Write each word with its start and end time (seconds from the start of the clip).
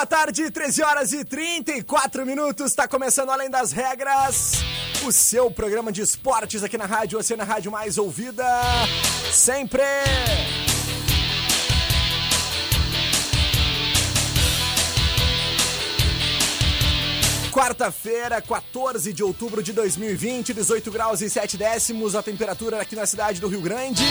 Boa 0.00 0.06
tarde, 0.06 0.50
13 0.50 0.82
horas 0.82 1.12
e 1.12 1.22
34 1.26 2.24
minutos, 2.24 2.70
está 2.70 2.88
começando 2.88 3.28
Além 3.28 3.50
das 3.50 3.70
Regras, 3.70 4.52
o 5.04 5.12
seu 5.12 5.50
programa 5.50 5.92
de 5.92 6.00
esportes 6.00 6.64
aqui 6.64 6.78
na 6.78 6.86
rádio, 6.86 7.22
você 7.22 7.36
na 7.36 7.44
rádio 7.44 7.70
mais 7.70 7.98
ouvida, 7.98 8.42
sempre. 9.30 9.82
Quarta-feira, 17.52 18.40
14 18.40 19.12
de 19.12 19.22
outubro 19.22 19.62
de 19.62 19.74
2020, 19.74 20.54
18 20.54 20.90
graus 20.90 21.20
e 21.20 21.28
7 21.28 21.58
décimos, 21.58 22.14
a 22.14 22.22
temperatura 22.22 22.80
aqui 22.80 22.96
na 22.96 23.04
cidade 23.04 23.38
do 23.38 23.48
Rio 23.48 23.60
Grande. 23.60 24.02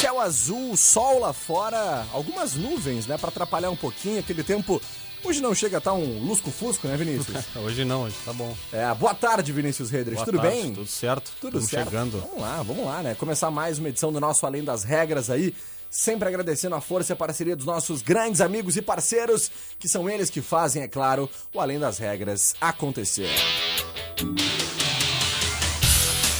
Céu 0.00 0.18
azul, 0.18 0.74
sol 0.78 1.18
lá 1.18 1.30
fora, 1.34 2.06
algumas 2.10 2.54
nuvens, 2.54 3.06
né, 3.06 3.18
para 3.18 3.28
atrapalhar 3.28 3.68
um 3.68 3.76
pouquinho 3.76 4.18
aquele 4.18 4.42
tempo. 4.42 4.80
Hoje 5.22 5.42
não 5.42 5.54
chega 5.54 5.76
a 5.76 5.78
estar 5.78 5.92
um 5.92 6.24
lusco-fusco, 6.26 6.88
né, 6.88 6.96
Vinícius? 6.96 7.44
hoje 7.62 7.84
não, 7.84 8.04
hoje 8.04 8.16
tá 8.24 8.32
bom. 8.32 8.56
É, 8.72 8.94
boa 8.94 9.14
tarde, 9.14 9.52
Vinícius 9.52 9.90
Redres. 9.90 10.14
Boa 10.14 10.24
Tudo 10.24 10.38
tarde, 10.38 10.56
bem? 10.56 10.72
Tudo 10.72 10.86
certo. 10.86 11.30
Tudo 11.38 11.58
Estamos 11.58 11.68
certo. 11.68 11.90
chegando. 11.90 12.18
Vamos 12.18 12.40
lá, 12.40 12.62
vamos 12.62 12.86
lá, 12.86 13.02
né? 13.02 13.14
Começar 13.14 13.50
mais 13.50 13.78
uma 13.78 13.90
edição 13.90 14.10
do 14.10 14.18
nosso 14.18 14.46
Além 14.46 14.64
das 14.64 14.84
Regras 14.84 15.28
aí. 15.28 15.54
Sempre 15.90 16.28
agradecendo 16.28 16.76
a 16.76 16.80
força 16.80 17.12
e 17.12 17.14
a 17.14 17.16
parceria 17.16 17.54
dos 17.54 17.66
nossos 17.66 18.00
grandes 18.00 18.40
amigos 18.40 18.78
e 18.78 18.82
parceiros, 18.82 19.50
que 19.78 19.86
são 19.86 20.08
eles 20.08 20.30
que 20.30 20.40
fazem, 20.40 20.82
é 20.82 20.88
claro, 20.88 21.28
o 21.52 21.60
Além 21.60 21.78
das 21.78 21.98
Regras 21.98 22.54
acontecer. 22.58 23.28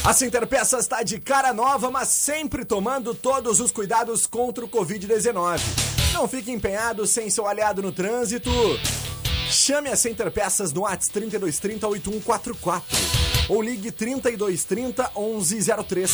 A 0.03 0.13
Center 0.13 0.47
Peças 0.47 0.79
está 0.81 1.03
de 1.03 1.19
cara 1.19 1.53
nova, 1.53 1.91
mas 1.91 2.07
sempre 2.07 2.65
tomando 2.65 3.13
todos 3.13 3.59
os 3.59 3.71
cuidados 3.71 4.25
contra 4.25 4.65
o 4.65 4.67
Covid-19. 4.67 5.61
Não 6.11 6.27
fique 6.27 6.51
empenhado 6.51 7.05
sem 7.05 7.29
seu 7.29 7.45
aliado 7.47 7.83
no 7.83 7.91
trânsito. 7.91 8.49
Chame 9.47 9.89
a 9.89 9.95
Center 9.95 10.31
Peças 10.31 10.73
no 10.73 10.81
WhatsApp 10.81 11.13
3230 11.13 11.87
8144 11.87 12.97
ou 13.47 13.61
ligue 13.61 13.91
3230 13.91 15.11
1103. 15.15 16.11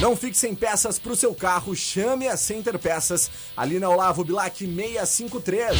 Não 0.00 0.14
fique 0.14 0.38
sem 0.38 0.54
peças 0.54 0.96
para 0.96 1.12
o 1.12 1.16
seu 1.16 1.34
carro, 1.34 1.74
chame 1.74 2.28
a 2.28 2.36
Center 2.36 2.78
Peças 2.78 3.28
ali 3.56 3.80
na 3.80 3.90
Olavo 3.90 4.22
Bilac 4.22 4.64
653. 4.64 5.74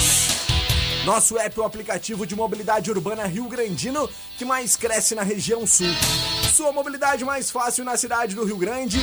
Nosso 1.04 1.38
app 1.38 1.56
é 1.56 1.62
o 1.62 1.66
aplicativo 1.66 2.26
de 2.26 2.34
mobilidade 2.34 2.90
urbana 2.90 3.26
Rio 3.26 3.44
Grandino 3.44 4.10
que 4.36 4.44
mais 4.44 4.74
cresce 4.74 5.14
na 5.14 5.22
região 5.22 5.64
sul. 5.64 5.86
Sua 6.54 6.70
mobilidade 6.70 7.24
mais 7.24 7.50
fácil 7.50 7.84
na 7.84 7.96
cidade 7.96 8.36
do 8.36 8.44
Rio 8.44 8.56
Grande 8.56 9.00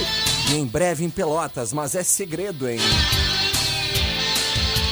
e 0.50 0.56
em 0.56 0.66
breve 0.66 1.04
em 1.04 1.10
Pelotas, 1.10 1.74
mas 1.74 1.96
é 1.96 2.02
segredo, 2.02 2.66
hein? 2.70 2.80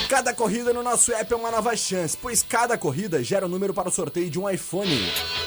Cada 0.09 0.33
corrida 0.33 0.73
no 0.73 0.83
nosso 0.83 1.13
app 1.13 1.31
é 1.31 1.35
uma 1.37 1.51
nova 1.51 1.73
chance, 1.77 2.17
pois 2.17 2.43
cada 2.43 2.77
corrida 2.77 3.23
gera 3.23 3.45
um 3.45 3.49
número 3.49 3.73
para 3.73 3.87
o 3.87 3.91
sorteio 3.91 4.29
de 4.29 4.37
um 4.37 4.49
iPhone. 4.49 4.93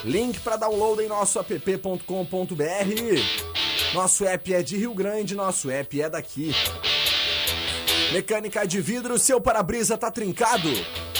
Link 0.06 0.40
para 0.40 0.56
download 0.56 1.02
em 1.02 1.08
nosso 1.08 1.38
app.com.br. 1.38 2.02
Nosso 3.92 4.24
app 4.24 4.54
é 4.54 4.62
de 4.62 4.78
Rio 4.78 4.94
Grande, 4.94 5.34
nosso 5.34 5.70
app 5.70 6.00
é 6.00 6.08
daqui. 6.08 6.54
Mecânica 8.12 8.66
de 8.66 8.78
vidro, 8.78 9.18
seu 9.18 9.40
para-brisa 9.40 9.96
tá 9.96 10.10
trincado? 10.10 10.68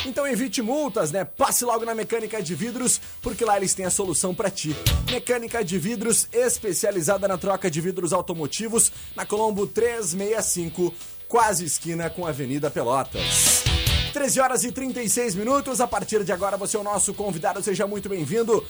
Então 0.04 0.26
evite 0.26 0.60
multas, 0.60 1.10
né? 1.10 1.24
Passe 1.24 1.64
logo 1.64 1.86
na 1.86 1.94
Mecânica 1.94 2.42
de 2.42 2.54
Vidros, 2.54 3.00
porque 3.22 3.46
lá 3.46 3.56
eles 3.56 3.72
têm 3.72 3.86
a 3.86 3.90
solução 3.90 4.34
para 4.34 4.50
ti. 4.50 4.76
Mecânica 5.10 5.64
de 5.64 5.78
Vidros, 5.78 6.28
especializada 6.30 7.26
na 7.26 7.38
troca 7.38 7.70
de 7.70 7.80
vidros 7.80 8.12
automotivos, 8.12 8.92
na 9.16 9.24
Colombo 9.24 9.66
365, 9.66 10.92
quase 11.26 11.64
esquina 11.64 12.10
com 12.10 12.26
a 12.26 12.28
Avenida 12.28 12.70
Pelotas. 12.70 13.64
13 14.12 14.40
horas 14.40 14.62
e 14.62 14.70
36 14.70 15.34
minutos. 15.34 15.80
A 15.80 15.86
partir 15.86 16.22
de 16.24 16.32
agora, 16.32 16.58
você 16.58 16.76
é 16.76 16.80
o 16.80 16.84
nosso 16.84 17.14
convidado. 17.14 17.62
Seja 17.62 17.86
muito 17.86 18.10
bem-vindo. 18.10 18.62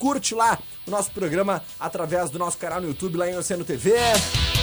Curte 0.00 0.34
lá 0.34 0.58
o 0.84 0.90
nosso 0.90 1.12
programa 1.12 1.62
através 1.78 2.28
do 2.28 2.40
nosso 2.40 2.58
canal 2.58 2.80
no 2.80 2.88
YouTube, 2.88 3.16
lá 3.16 3.30
em 3.30 3.36
Oceano 3.36 3.64
TV. 3.64 3.94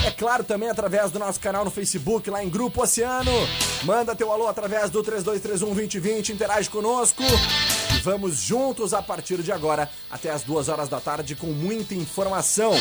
É 0.05 0.11
claro, 0.11 0.43
também 0.43 0.69
através 0.69 1.09
do 1.09 1.17
nosso 1.17 1.39
canal 1.39 1.65
no 1.65 1.71
Facebook, 1.71 2.29
lá 2.29 2.43
em 2.43 2.47
Grupo 2.47 2.83
Oceano. 2.83 3.31
Manda 3.83 4.15
teu 4.15 4.31
alô 4.31 4.47
através 4.47 4.91
do 4.91 5.03
3231-2020. 5.03 6.29
Interage 6.29 6.69
conosco. 6.69 7.23
E 7.23 7.97
vamos 8.01 8.37
juntos 8.37 8.93
a 8.93 9.01
partir 9.01 9.41
de 9.41 9.51
agora, 9.51 9.89
até 10.11 10.29
as 10.29 10.43
duas 10.43 10.69
horas 10.69 10.87
da 10.87 11.01
tarde, 11.01 11.35
com 11.35 11.47
muita 11.47 11.95
informação. 11.95 12.73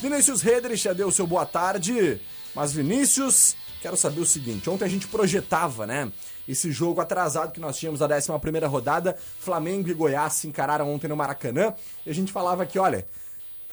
Vinícius 0.00 0.40
Redrich 0.40 0.84
já 0.84 0.92
deu 0.92 1.10
seu 1.10 1.26
boa 1.26 1.44
tarde. 1.44 2.20
Mas, 2.54 2.72
Vinícius, 2.72 3.56
quero 3.80 3.96
saber 3.96 4.20
o 4.20 4.26
seguinte: 4.26 4.70
ontem 4.70 4.84
a 4.84 4.88
gente 4.88 5.08
projetava, 5.08 5.84
né? 5.84 6.12
esse 6.46 6.70
jogo 6.70 7.00
atrasado 7.00 7.52
que 7.52 7.60
nós 7.60 7.76
tínhamos 7.76 7.98
da 7.98 8.06
11 8.06 8.66
rodada. 8.68 9.16
Flamengo 9.40 9.88
e 9.88 9.94
Goiás 9.94 10.34
se 10.34 10.46
encararam 10.46 10.94
ontem 10.94 11.08
no 11.08 11.16
Maracanã. 11.16 11.74
E 12.06 12.10
a 12.10 12.14
gente 12.14 12.30
falava 12.30 12.64
que, 12.64 12.78
olha, 12.78 13.04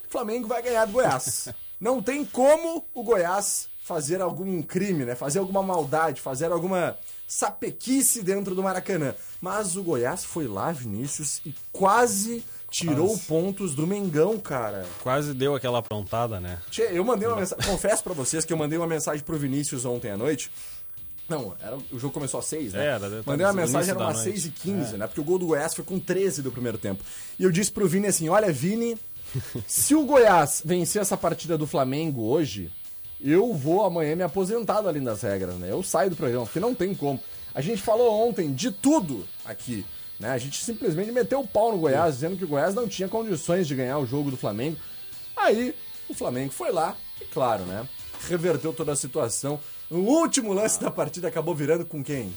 Flamengo 0.09 0.47
vai 0.47 0.63
ganhar 0.63 0.85
do 0.85 0.93
Goiás. 0.93 1.49
Não 1.79 2.01
tem 2.01 2.25
como 2.25 2.85
o 2.93 3.03
Goiás 3.03 3.67
fazer 3.83 4.21
algum 4.21 4.61
crime, 4.61 5.05
né? 5.05 5.15
Fazer 5.15 5.39
alguma 5.39 5.63
maldade, 5.63 6.21
fazer 6.21 6.51
alguma 6.51 6.97
sapequice 7.27 8.21
dentro 8.21 8.53
do 8.53 8.61
Maracanã. 8.61 9.15
Mas 9.41 9.75
o 9.77 9.83
Goiás 9.83 10.23
foi 10.25 10.47
lá, 10.47 10.71
Vinícius, 10.71 11.41
e 11.45 11.53
quase 11.71 12.43
tirou 12.69 13.07
Quase. 13.09 13.21
pontos 13.23 13.73
do 13.73 13.87
Mengão, 13.87 14.37
cara. 14.39 14.85
Quase 15.01 15.33
deu 15.33 15.55
aquela 15.55 15.79
aprontada, 15.79 16.39
né? 16.39 16.59
Tchê, 16.69 16.89
eu 16.91 17.03
mandei 17.03 17.27
uma 17.27 17.37
mensagem. 17.37 17.65
Confesso 17.65 18.03
pra 18.03 18.13
vocês 18.13 18.45
que 18.45 18.53
eu 18.53 18.57
mandei 18.57 18.77
uma 18.77 18.85
mensagem 18.87 19.23
pro 19.23 19.37
Vinícius 19.37 19.85
ontem 19.85 20.11
à 20.11 20.17
noite. 20.17 20.51
Não, 21.27 21.55
era, 21.61 21.77
o 21.91 21.99
jogo 21.99 22.11
começou 22.13 22.39
às 22.39 22.47
6, 22.47 22.73
né? 22.73 22.85
Era, 22.87 23.07
deve 23.09 23.23
Mandei 23.25 23.45
uma 23.45 23.53
mensagem, 23.53 23.91
era 23.91 23.99
umas 23.99 24.15
noite. 24.17 24.31
6 24.41 24.45
e 24.47 24.49
15, 24.49 24.95
É. 24.95 24.97
né? 24.97 25.07
Porque 25.07 25.21
o 25.21 25.23
gol 25.23 25.37
do 25.37 25.45
Goiás 25.45 25.75
foi 25.75 25.85
com 25.85 25.99
13 25.99 26.41
do 26.41 26.51
primeiro 26.51 26.77
tempo. 26.79 27.03
E 27.37 27.43
eu 27.43 27.51
disse 27.51 27.71
pro 27.71 27.87
Vini 27.87 28.07
assim: 28.07 28.29
olha, 28.29 28.51
Vini, 28.51 28.97
se 29.67 29.95
o 29.95 30.05
Goiás 30.05 30.61
vencer 30.63 31.01
essa 31.01 31.17
partida 31.17 31.57
do 31.57 31.67
Flamengo 31.67 32.23
hoje, 32.23 32.71
eu 33.21 33.53
vou 33.53 33.83
amanhã 33.83 34.15
me 34.15 34.23
aposentar 34.23 34.77
além 34.77 35.03
das 35.03 35.21
regras, 35.21 35.55
né? 35.55 35.69
Eu 35.71 35.83
saio 35.83 36.09
do 36.09 36.15
programa, 36.15 36.45
porque 36.45 36.59
não 36.59 36.73
tem 36.73 36.93
como. 36.95 37.19
A 37.53 37.61
gente 37.61 37.81
falou 37.81 38.27
ontem 38.27 38.53
de 38.53 38.71
tudo 38.71 39.27
aqui. 39.43 39.85
Né? 40.19 40.29
A 40.29 40.37
gente 40.37 40.63
simplesmente 40.63 41.11
meteu 41.11 41.39
o 41.39 41.47
pau 41.47 41.71
no 41.71 41.77
Goiás, 41.77 42.15
dizendo 42.15 42.37
que 42.37 42.43
o 42.43 42.47
Goiás 42.47 42.75
não 42.75 42.87
tinha 42.87 43.07
condições 43.07 43.67
de 43.67 43.75
ganhar 43.75 43.97
o 43.97 44.05
jogo 44.05 44.29
do 44.29 44.37
Flamengo. 44.37 44.77
Aí 45.35 45.73
o 46.09 46.13
Flamengo 46.13 46.51
foi 46.51 46.71
lá 46.71 46.95
e, 47.21 47.25
claro, 47.25 47.63
né? 47.63 47.87
Reverteu 48.27 48.73
toda 48.73 48.91
a 48.91 48.97
situação. 48.97 49.59
No 49.89 49.99
último 49.99 50.53
lance 50.53 50.79
da 50.79 50.91
partida 50.91 51.27
acabou 51.27 51.55
virando 51.55 51.85
com 51.85 52.03
quem? 52.03 52.35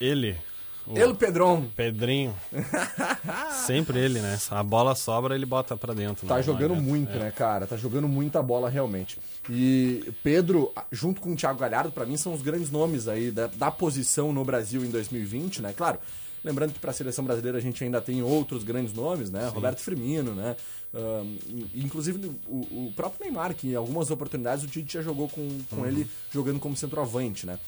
Ele, 0.00 0.36
o 0.86 0.98
Ele 0.98 1.14
Pedron. 1.14 1.64
Pedrinho. 1.76 2.34
Sempre 3.66 3.98
ele, 3.98 4.20
né? 4.20 4.38
A 4.50 4.62
bola 4.62 4.94
sobra, 4.94 5.34
ele 5.34 5.46
bota 5.46 5.76
pra 5.76 5.94
dentro. 5.94 6.26
Tá 6.26 6.36
não 6.36 6.42
jogando 6.42 6.72
adianta. 6.72 6.82
muito, 6.88 7.12
É. 7.12 7.18
né, 7.18 7.30
cara? 7.30 7.66
Tá 7.66 7.76
jogando 7.76 8.08
muita 8.08 8.42
bola 8.42 8.68
realmente. 8.68 9.18
E 9.48 10.12
Pedro, 10.22 10.72
junto 10.90 11.20
com 11.20 11.32
o 11.32 11.36
Thiago 11.36 11.58
Galhardo, 11.58 11.90
pra 11.92 12.06
mim 12.06 12.16
são 12.16 12.32
os 12.32 12.42
grandes 12.42 12.70
nomes 12.70 13.08
aí 13.08 13.30
da, 13.30 13.46
da 13.46 13.70
posição 13.70 14.32
no 14.32 14.44
Brasil 14.44 14.84
em 14.84 14.90
2020, 14.90 15.62
né? 15.62 15.72
Claro, 15.76 15.98
lembrando 16.42 16.72
que 16.72 16.78
pra 16.78 16.92
seleção 16.92 17.24
brasileira 17.24 17.58
a 17.58 17.60
gente 17.60 17.82
ainda 17.82 18.00
tem 18.00 18.22
outros 18.22 18.62
grandes 18.64 18.92
nomes, 18.92 19.30
né? 19.30 19.48
Roberto 19.48 19.80
Firmino, 19.80 20.34
né? 20.34 20.56
Ahn, 20.94 21.36
inclusive 21.74 22.30
o, 22.46 22.86
o 22.88 22.92
próprio 22.94 23.24
Neymar, 23.24 23.54
que 23.54 23.68
em 23.68 23.74
algumas 23.74 24.10
oportunidades 24.10 24.64
o 24.64 24.68
Tite 24.68 24.94
já 24.94 25.02
jogou 25.02 25.28
com, 25.28 25.58
com 25.70 25.76
Uhum. 25.76 25.86
ele 25.86 26.06
jogando 26.32 26.60
como 26.60 26.76
centroavante, 26.76 27.46
né? 27.46 27.58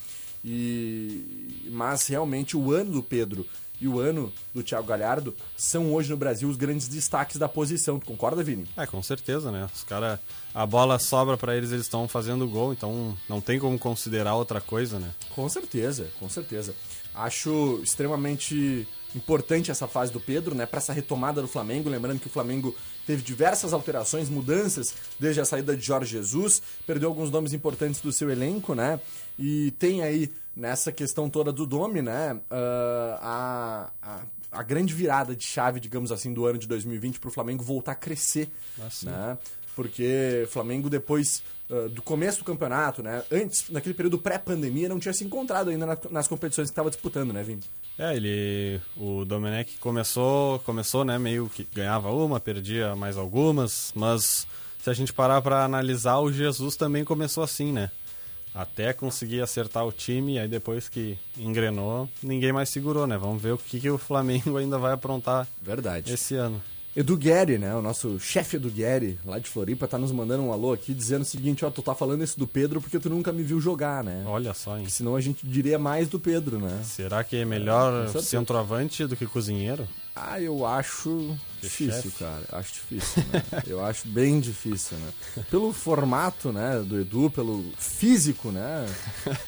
E 0.47 1.67
mas 1.69 2.07
realmente 2.07 2.57
o 2.57 2.73
ano 2.73 2.93
do 2.93 3.03
Pedro 3.03 3.45
e 3.81 3.87
o 3.87 3.99
ano 3.99 4.33
do 4.55 4.63
Thiago 4.63 4.87
Galhardo 4.87 5.35
são 5.57 5.93
hoje 5.93 6.09
no 6.09 6.17
Brasil 6.17 6.49
os 6.49 6.57
grandes 6.57 6.89
destaques 6.89 7.37
da 7.37 7.49
posição. 7.49 7.99
Tu 7.99 8.07
concorda, 8.07 8.43
Vini? 8.43 8.65
É, 8.77 8.87
com 8.87 9.03
certeza, 9.03 9.51
né? 9.51 9.69
Os 9.75 9.83
caras, 9.83 10.19
a 10.55 10.65
bola 10.65 10.99
sobra 10.99 11.37
para 11.37 11.57
eles, 11.57 11.73
eles 11.73 11.85
estão 11.85 12.09
fazendo 12.09 12.49
gol, 12.49 12.73
então 12.73 13.17
não 13.29 13.41
tem 13.41 13.59
como 13.59 13.79
considerar 13.79 14.35
outra 14.35 14.61
coisa, 14.61 14.99
né? 14.99 15.11
Com 15.35 15.49
certeza, 15.49 16.09
com 16.19 16.29
certeza. 16.29 16.75
Acho 17.15 17.81
extremamente 17.83 18.87
importante 19.17 19.71
essa 19.71 19.89
fase 19.89 20.13
do 20.13 20.21
Pedro, 20.21 20.55
né, 20.55 20.67
para 20.67 20.79
essa 20.79 20.93
retomada 20.93 21.41
do 21.41 21.49
Flamengo, 21.49 21.89
lembrando 21.89 22.21
que 22.21 22.27
o 22.27 22.31
Flamengo 22.31 22.75
teve 23.07 23.23
diversas 23.23 23.73
alterações, 23.73 24.29
mudanças 24.29 24.95
desde 25.19 25.41
a 25.41 25.45
saída 25.45 25.77
de 25.77 25.85
Jorge 25.85 26.13
Jesus, 26.13 26.63
perdeu 26.87 27.09
alguns 27.09 27.31
nomes 27.31 27.53
importantes 27.53 28.01
do 28.01 28.13
seu 28.13 28.31
elenco, 28.31 28.75
né? 28.75 29.01
E 29.39 29.71
tem 29.73 30.03
aí 30.03 30.31
nessa 30.55 30.93
questão 30.93 31.29
toda 31.29 31.53
do 31.53 31.67
Domi, 31.67 32.03
né, 32.03 32.35
uh, 32.35 33.19
a, 33.21 33.91
a, 34.03 34.21
a, 34.53 34.63
grande 34.63 34.95
virada 34.95 35.35
de 35.37 35.45
chave, 35.45 35.81
digamos 35.81 36.13
assim, 36.13 36.33
do 36.33 36.47
ano 36.47 36.59
de 36.59 36.67
2020 36.67 37.21
para 37.21 37.29
o 37.29 37.33
Flamengo 37.33 37.63
voltar 37.63 37.93
a 37.93 37.97
crescer, 37.97 38.51
assim. 38.87 39.07
né? 39.07 39.37
Porque 39.75 40.47
Flamengo 40.49 40.89
depois 40.89 41.43
uh, 41.71 41.89
do 41.89 42.03
começo 42.03 42.39
do 42.39 42.45
campeonato, 42.45 43.03
né, 43.03 43.23
antes, 43.31 43.69
naquele 43.71 43.95
período 43.95 44.19
pré-pandemia, 44.19 44.89
não 44.89 44.99
tinha 44.99 45.15
se 45.15 45.25
encontrado 45.25 45.71
ainda 45.71 45.87
na, 45.87 45.99
nas 46.11 46.29
competições 46.29 46.69
que 46.69 46.73
estava 46.73 46.91
disputando, 46.91 47.33
né, 47.33 47.43
Vini? 47.43 47.63
É, 47.99 48.15
ele, 48.15 48.81
o 48.97 49.25
Domenech 49.25 49.79
começou, 49.79 50.59
começou, 50.61 51.05
né, 51.05 51.19
meio 51.19 51.49
que 51.49 51.67
ganhava 51.75 52.11
uma, 52.11 52.41
perdia 52.41 52.95
mais 52.95 53.17
algumas, 53.17 53.93
mas 53.95 54.47
se 54.83 54.91
a 54.91 54.95
gente 54.95 55.13
parar 55.13 55.41
para 55.43 55.65
analisar, 55.65 56.19
o 56.19 56.33
Jesus 56.33 56.77
também 56.77 57.05
começou 57.05 57.43
assim, 57.43 57.73
né? 57.73 57.91
até 58.57 58.95
conseguir 58.95 59.43
acertar 59.43 59.87
o 59.87 59.93
time, 59.93 60.39
aí 60.39 60.49
depois 60.49 60.89
que 60.89 61.19
engrenou, 61.37 62.09
ninguém 62.23 62.53
mais 62.53 62.71
segurou, 62.71 63.07
né? 63.07 63.19
Vamos 63.19 63.43
ver 63.43 63.53
o 63.53 63.59
que, 63.59 63.79
que 63.79 63.91
o 63.91 63.99
Flamengo 63.99 64.57
ainda 64.57 64.79
vai 64.79 64.95
aprontar 64.95 65.47
Verdade. 65.61 66.13
esse 66.13 66.35
ano. 66.35 66.63
Edu 66.97 67.15
Guerri, 67.15 67.59
né? 67.59 67.75
O 67.75 67.83
nosso 67.83 68.19
chefe 68.19 68.57
Edu 68.57 68.71
Guerri, 68.71 69.19
lá 69.23 69.39
de 69.39 69.51
Floripa, 69.51 69.87
tá 69.87 69.99
nos 69.99 70.11
mandando 70.11 70.43
um 70.45 70.51
alô 70.51 70.73
aqui 70.73 70.95
dizendo 70.95 71.21
o 71.21 71.27
seguinte, 71.27 71.63
ó, 71.63 71.71
tu 71.71 71.83
tá 71.83 71.95
falando 71.95 72.25
isso 72.25 72.39
do 72.39 72.47
Pedro 72.47 72.81
porque 72.81 72.99
tu 72.99 73.11
nunca 73.11 73.31
me 73.31 73.43
viu 73.43 73.61
jogar, 73.61 74.03
né? 74.03 74.25
Olha 74.27 74.55
só, 74.55 74.73
hein? 74.73 74.85
Porque 74.85 74.93
senão 74.93 75.15
a 75.15 75.21
gente 75.21 75.47
diria 75.47 75.79
mais 75.79 76.09
do 76.09 76.19
Pedro, 76.19 76.59
né? 76.59 76.81
Será 76.83 77.23
que 77.23 77.37
é 77.37 77.45
melhor 77.45 78.07
é, 78.07 78.23
centroavante 78.23 79.07
do 79.07 79.15
que 79.15 79.27
cozinheiro? 79.27 79.87
Ah, 80.15 80.41
eu 80.41 80.65
acho 80.65 81.37
que 81.61 81.67
difícil, 81.67 82.03
chefe. 82.05 82.19
cara. 82.19 82.45
Acho 82.53 82.73
difícil, 82.73 83.23
né? 83.31 83.43
eu 83.69 83.85
acho 83.85 84.09
bem 84.09 84.41
difícil, 84.41 84.97
né? 84.97 85.45
Pelo 85.51 85.75
formato, 85.75 86.51
né, 86.51 86.83
do 86.83 86.99
Edu, 86.99 87.29
pelo 87.29 87.63
físico, 87.77 88.51
né? 88.51 88.87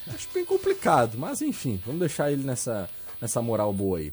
Acho 0.06 0.28
bem 0.34 0.44
complicado, 0.44 1.16
mas 1.16 1.40
enfim, 1.40 1.80
vamos 1.86 2.00
deixar 2.00 2.30
ele 2.30 2.42
nessa, 2.42 2.90
nessa 3.22 3.40
moral 3.40 3.72
boa 3.72 4.00
aí. 4.00 4.12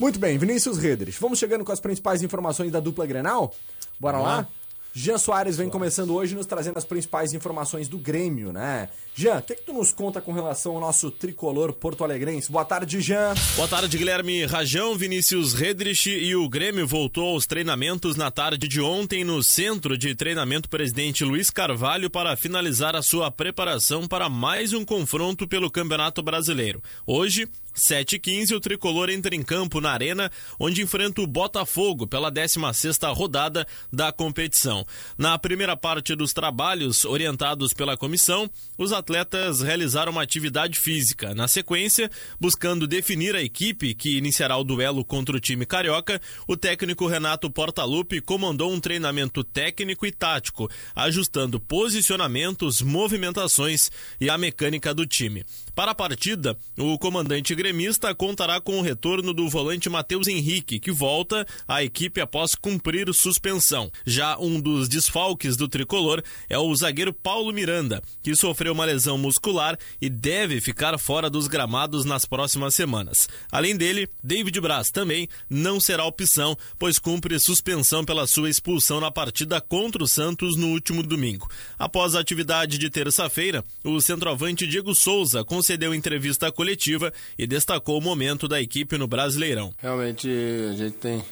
Muito 0.00 0.18
bem, 0.18 0.38
Vinícius 0.38 0.78
Redres. 0.78 1.18
Vamos 1.18 1.38
chegando 1.38 1.62
com 1.62 1.72
as 1.72 1.78
principais 1.78 2.22
informações 2.22 2.72
da 2.72 2.80
dupla 2.80 3.04
Grenal? 3.04 3.54
Bora 4.00 4.16
Vamos 4.16 4.32
lá? 4.32 4.36
lá? 4.38 4.48
Jean 4.92 5.18
Soares 5.18 5.56
vem 5.56 5.68
começando 5.68 6.12
hoje 6.14 6.34
nos 6.34 6.46
trazendo 6.46 6.76
as 6.78 6.84
principais 6.84 7.32
informações 7.32 7.86
do 7.86 7.96
Grêmio, 7.96 8.52
né? 8.52 8.88
Jean, 9.14 9.38
o 9.38 9.42
que, 9.42 9.54
que 9.54 9.62
tu 9.62 9.72
nos 9.72 9.92
conta 9.92 10.20
com 10.20 10.32
relação 10.32 10.72
ao 10.72 10.80
nosso 10.80 11.10
tricolor 11.10 11.72
porto-alegrense? 11.72 12.50
Boa 12.50 12.64
tarde, 12.64 13.00
Jean. 13.00 13.34
Boa 13.54 13.68
tarde, 13.68 13.96
Guilherme 13.96 14.44
Rajão, 14.46 14.96
Vinícius 14.96 15.52
Redrich 15.52 16.10
e 16.10 16.34
o 16.34 16.48
Grêmio 16.48 16.88
voltou 16.88 17.34
aos 17.34 17.46
treinamentos 17.46 18.16
na 18.16 18.30
tarde 18.30 18.66
de 18.66 18.80
ontem 18.80 19.22
no 19.22 19.42
Centro 19.44 19.96
de 19.96 20.14
Treinamento 20.14 20.68
Presidente 20.68 21.24
Luiz 21.24 21.50
Carvalho 21.50 22.10
para 22.10 22.36
finalizar 22.36 22.96
a 22.96 23.02
sua 23.02 23.30
preparação 23.30 24.08
para 24.08 24.28
mais 24.28 24.72
um 24.72 24.84
confronto 24.84 25.46
pelo 25.46 25.70
Campeonato 25.70 26.20
Brasileiro. 26.22 26.82
Hoje, 27.06 27.46
7h15, 27.74 28.52
o 28.56 28.60
tricolor 28.60 29.10
entra 29.10 29.34
em 29.34 29.42
campo 29.42 29.80
na 29.80 29.90
Arena, 29.90 30.30
onde 30.58 30.82
enfrenta 30.82 31.20
o 31.22 31.26
Botafogo 31.26 32.06
pela 32.06 32.30
16ª 32.30 33.14
rodada 33.14 33.66
da 33.92 34.12
competição. 34.12 34.86
Na 35.16 35.38
primeira 35.38 35.76
parte 35.76 36.14
dos 36.14 36.32
trabalhos, 36.32 37.04
orientados 37.04 37.72
pela 37.72 37.96
comissão, 37.96 38.50
os 38.76 38.92
atletas 38.92 39.60
realizaram 39.60 40.12
uma 40.12 40.22
atividade 40.22 40.78
física. 40.78 41.34
Na 41.34 41.48
sequência, 41.48 42.10
buscando 42.38 42.86
definir 42.86 43.34
a 43.34 43.42
equipe 43.42 43.94
que 43.94 44.16
iniciará 44.16 44.56
o 44.56 44.64
duelo 44.64 45.04
contra 45.04 45.36
o 45.36 45.40
time 45.40 45.64
carioca, 45.66 46.20
o 46.46 46.56
técnico 46.56 47.06
Renato 47.06 47.50
Portaluppi 47.50 48.20
comandou 48.20 48.72
um 48.72 48.80
treinamento 48.80 49.42
técnico 49.44 50.06
e 50.06 50.12
tático, 50.12 50.70
ajustando 50.94 51.60
posicionamentos, 51.60 52.82
movimentações 52.82 53.90
e 54.20 54.28
a 54.28 54.36
mecânica 54.36 54.94
do 54.94 55.06
time. 55.06 55.44
Para 55.74 55.92
a 55.92 55.94
partida, 55.94 56.56
o 56.76 56.98
comandante 56.98 57.54
gremista 57.60 58.14
contará 58.14 58.58
com 58.58 58.78
o 58.78 58.82
retorno 58.82 59.34
do 59.34 59.46
volante 59.46 59.90
Matheus 59.90 60.26
Henrique, 60.26 60.80
que 60.80 60.90
volta 60.90 61.46
à 61.68 61.84
equipe 61.84 62.18
após 62.18 62.54
cumprir 62.54 63.12
suspensão. 63.12 63.92
Já 64.06 64.38
um 64.38 64.58
dos 64.58 64.88
desfalques 64.88 65.58
do 65.58 65.68
tricolor 65.68 66.22
é 66.48 66.58
o 66.58 66.74
zagueiro 66.74 67.12
Paulo 67.12 67.52
Miranda, 67.52 68.02
que 68.22 68.34
sofreu 68.34 68.72
uma 68.72 68.86
lesão 68.86 69.18
muscular 69.18 69.76
e 70.00 70.08
deve 70.08 70.58
ficar 70.58 70.98
fora 70.98 71.28
dos 71.28 71.46
gramados 71.46 72.06
nas 72.06 72.24
próximas 72.24 72.74
semanas. 72.74 73.28
Além 73.52 73.76
dele, 73.76 74.08
David 74.24 74.58
Braz 74.58 74.88
também 74.88 75.28
não 75.50 75.78
será 75.78 76.06
opção, 76.06 76.56
pois 76.78 76.98
cumpre 76.98 77.38
suspensão 77.38 78.06
pela 78.06 78.26
sua 78.26 78.48
expulsão 78.48 79.00
na 79.00 79.10
partida 79.10 79.60
contra 79.60 80.02
o 80.02 80.08
Santos 80.08 80.56
no 80.56 80.68
último 80.68 81.02
domingo. 81.02 81.46
Após 81.78 82.14
a 82.14 82.20
atividade 82.20 82.78
de 82.78 82.88
terça-feira, 82.88 83.62
o 83.84 84.00
centroavante 84.00 84.66
Diego 84.66 84.94
Souza 84.94 85.44
concedeu 85.44 85.94
entrevista 85.94 86.50
coletiva 86.50 87.12
e 87.38 87.49
destacou 87.50 87.98
o 87.98 88.00
momento 88.00 88.46
da 88.46 88.60
equipe 88.60 88.96
no 88.96 89.08
Brasileirão. 89.08 89.74
Realmente 89.78 90.28
a 90.70 90.76
gente 90.76 90.96
tem 90.98 91.24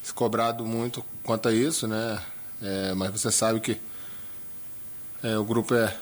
se 0.00 0.14
cobrado 0.14 0.64
muito 0.64 1.04
quanto 1.24 1.48
a 1.48 1.52
isso, 1.52 1.88
né? 1.88 2.22
É, 2.62 2.94
mas 2.94 3.10
você 3.10 3.32
sabe 3.32 3.58
que 3.58 3.76
é, 5.24 5.36
o 5.36 5.44
grupo 5.44 5.74
é, 5.74 5.94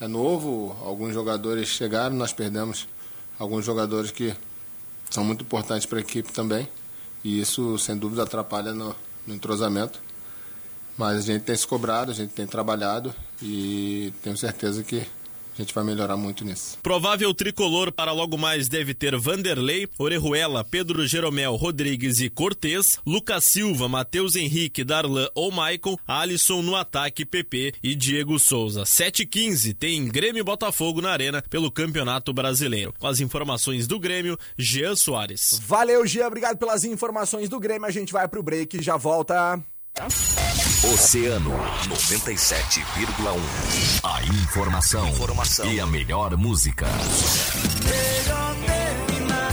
é 0.00 0.06
novo, 0.06 0.76
alguns 0.84 1.12
jogadores 1.12 1.68
chegaram, 1.68 2.14
nós 2.14 2.32
perdemos 2.32 2.86
alguns 3.36 3.64
jogadores 3.64 4.12
que 4.12 4.32
são 5.10 5.24
muito 5.24 5.42
importantes 5.42 5.84
para 5.84 5.98
a 5.98 6.00
equipe 6.00 6.32
também. 6.32 6.68
E 7.24 7.40
isso, 7.40 7.76
sem 7.78 7.96
dúvida, 7.96 8.22
atrapalha 8.22 8.72
no, 8.72 8.94
no 9.26 9.34
entrosamento. 9.34 10.00
Mas 10.96 11.18
a 11.18 11.20
gente 11.22 11.42
tem 11.42 11.56
se 11.56 11.66
cobrado, 11.66 12.12
a 12.12 12.14
gente 12.14 12.30
tem 12.32 12.46
trabalhado 12.46 13.12
e 13.42 14.12
tenho 14.22 14.36
certeza 14.36 14.84
que 14.84 15.04
a 15.60 15.64
gente 15.64 15.74
vai 15.74 15.84
melhorar 15.84 16.16
muito 16.16 16.44
nisso. 16.44 16.78
Provável 16.82 17.32
tricolor 17.34 17.92
para 17.92 18.12
logo 18.12 18.36
mais 18.36 18.68
deve 18.68 18.94
ter 18.94 19.16
Vanderlei, 19.16 19.88
Orejuela, 19.98 20.64
Pedro 20.64 21.06
Jeromel, 21.06 21.54
Rodrigues 21.56 22.20
e 22.20 22.28
Cortez, 22.28 22.98
Lucas 23.06 23.44
Silva, 23.44 23.88
Matheus 23.88 24.36
Henrique, 24.36 24.84
Darlan 24.84 25.28
ou 25.34 25.50
Maicon, 25.50 25.96
Alisson 26.06 26.62
no 26.62 26.76
ataque, 26.76 27.24
PP 27.24 27.74
e 27.82 27.94
Diego 27.94 28.38
Souza. 28.38 28.82
7h15 28.82 29.74
tem 29.74 30.06
Grêmio 30.08 30.44
Botafogo 30.44 31.00
na 31.00 31.10
Arena 31.10 31.42
pelo 31.42 31.70
Campeonato 31.70 32.32
Brasileiro. 32.32 32.94
Com 32.98 33.06
as 33.06 33.20
informações 33.20 33.86
do 33.86 33.98
Grêmio, 33.98 34.38
Jean 34.56 34.94
Soares. 34.96 35.60
Valeu, 35.66 36.06
Jean. 36.06 36.26
Obrigado 36.26 36.56
pelas 36.56 36.84
informações 36.84 37.48
do 37.48 37.60
Grêmio. 37.60 37.86
A 37.86 37.90
gente 37.90 38.12
vai 38.12 38.28
pro 38.28 38.42
break 38.42 38.76
e 38.76 38.82
já 38.82 38.96
volta. 38.96 39.62
Oceano 40.84 41.50
97,1. 41.88 43.40
A 44.04 44.22
informação, 44.22 45.08
informação, 45.08 45.66
e 45.72 45.80
a 45.80 45.86
melhor 45.86 46.36
música. 46.36 46.86
Melhor 47.84 48.54
terminar, 48.64 49.50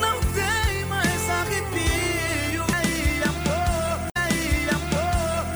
não 0.00 0.20
tem 0.34 0.84
mais 0.86 1.30
arrepio. 1.30 2.64
Aí, 2.74 3.22
amor, 3.22 4.10
aí, 4.16 4.68
amor, 4.70 5.46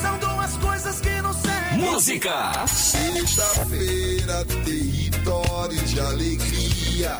são 0.00 0.16
duas 0.18 0.56
coisas 0.58 1.00
que 1.00 1.20
não 1.20 1.32
servem. 1.34 1.78
Música! 1.78 2.66
Sexta-feira, 2.68 4.44
território 4.64 5.82
de 5.82 6.00
alegria. 6.00 7.18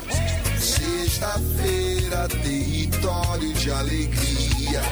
Sexta-feira, 0.60 2.28
território 2.28 3.52
de 3.52 3.70
alegria. 3.72 4.82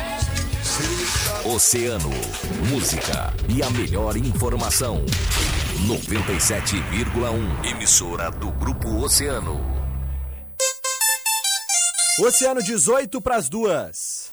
Oceano, 1.47 2.09
música 2.71 3.31
e 3.55 3.63
a 3.63 3.69
melhor 3.69 4.17
informação. 4.17 5.05
97,1 5.87 7.71
emissora 7.71 8.31
do 8.31 8.51
Grupo 8.53 8.89
Oceano. 9.05 9.61
Oceano 12.19 12.63
18 12.63 13.21
para 13.21 13.37
as 13.37 13.51
duas. 13.51 14.33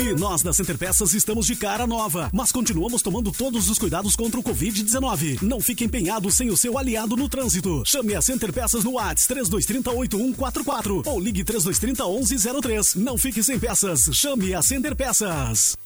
E 0.00 0.14
nós 0.14 0.40
da 0.40 0.50
Center 0.50 0.78
Peças 0.78 1.12
estamos 1.12 1.46
de 1.46 1.54
cara 1.54 1.86
nova, 1.86 2.30
mas 2.32 2.50
continuamos 2.50 3.02
tomando 3.02 3.30
todos 3.30 3.68
os 3.68 3.78
cuidados 3.78 4.16
contra 4.16 4.40
o 4.40 4.42
Covid-19. 4.42 5.42
Não 5.42 5.60
fique 5.60 5.84
empenhado 5.84 6.30
sem 6.30 6.48
o 6.48 6.56
seu 6.56 6.78
aliado 6.78 7.14
no 7.18 7.28
trânsito. 7.28 7.82
Chame 7.84 8.14
a 8.14 8.22
Center 8.22 8.50
Peças 8.50 8.82
no 8.82 8.92
WhatsApp 8.92 9.26
3230 9.34 9.90
8144 9.90 11.02
ou 11.04 11.20
ligue 11.20 11.44
3230 11.44 12.02
1103. 12.02 12.94
Não 12.94 13.18
fique 13.18 13.42
sem 13.42 13.60
peças. 13.60 14.08
Chame 14.14 14.54
a 14.54 14.62
Center 14.62 14.96
Peças. 14.96 15.76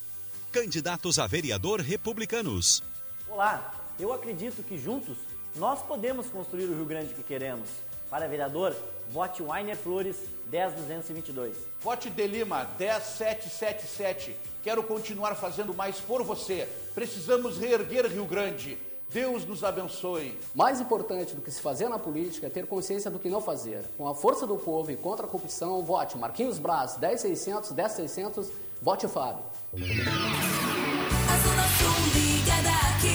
Candidatos 0.49 1.19
a 1.19 1.27
vereador 1.27 1.81
republicanos. 1.81 2.81
Olá, 3.29 3.73
eu 3.99 4.13
acredito 4.13 4.63
que 4.63 4.77
juntos 4.77 5.17
nós 5.57 5.81
podemos 5.81 6.27
construir 6.27 6.67
o 6.67 6.73
Rio 6.73 6.85
Grande 6.85 7.13
que 7.13 7.21
queremos. 7.21 7.67
Para 8.09 8.29
vereador, 8.29 8.73
vote 9.11 9.41
Weiner 9.41 9.75
Flores 9.75 10.17
10222. 10.49 11.55
Vote 11.81 12.09
de 12.09 12.27
Lima 12.27 12.67
10777. 12.77 14.35
Quero 14.63 14.83
continuar 14.83 15.35
fazendo 15.35 15.73
mais 15.73 15.99
por 15.99 16.23
você. 16.23 16.67
Precisamos 16.93 17.57
reerguer 17.57 18.07
Rio 18.07 18.25
Grande. 18.25 18.77
Deus 19.09 19.45
nos 19.45 19.63
abençoe. 19.63 20.37
Mais 20.53 20.81
importante 20.81 21.35
do 21.35 21.41
que 21.41 21.51
se 21.51 21.61
fazer 21.61 21.87
na 21.87 21.99
política 21.99 22.47
é 22.47 22.49
ter 22.49 22.65
consciência 22.65 23.09
do 23.11 23.19
que 23.19 23.29
não 23.29 23.39
fazer. 23.39 23.85
Com 23.97 24.07
a 24.07 24.15
força 24.15 24.47
do 24.47 24.57
povo 24.57 24.91
e 24.91 24.97
contra 24.97 25.25
a 25.25 25.29
corrupção, 25.29 25.83
vote 25.83 26.17
Marquinhos 26.17 26.57
Braz 26.59 26.97
10600 26.97 27.71
10600, 27.71 28.51
vote 28.81 29.07
Fábio. 29.07 29.43
A 29.73 31.37
Zona 31.37 31.67
Sul 31.77 31.95
ligada 32.13 32.69
aqui. 32.69 33.14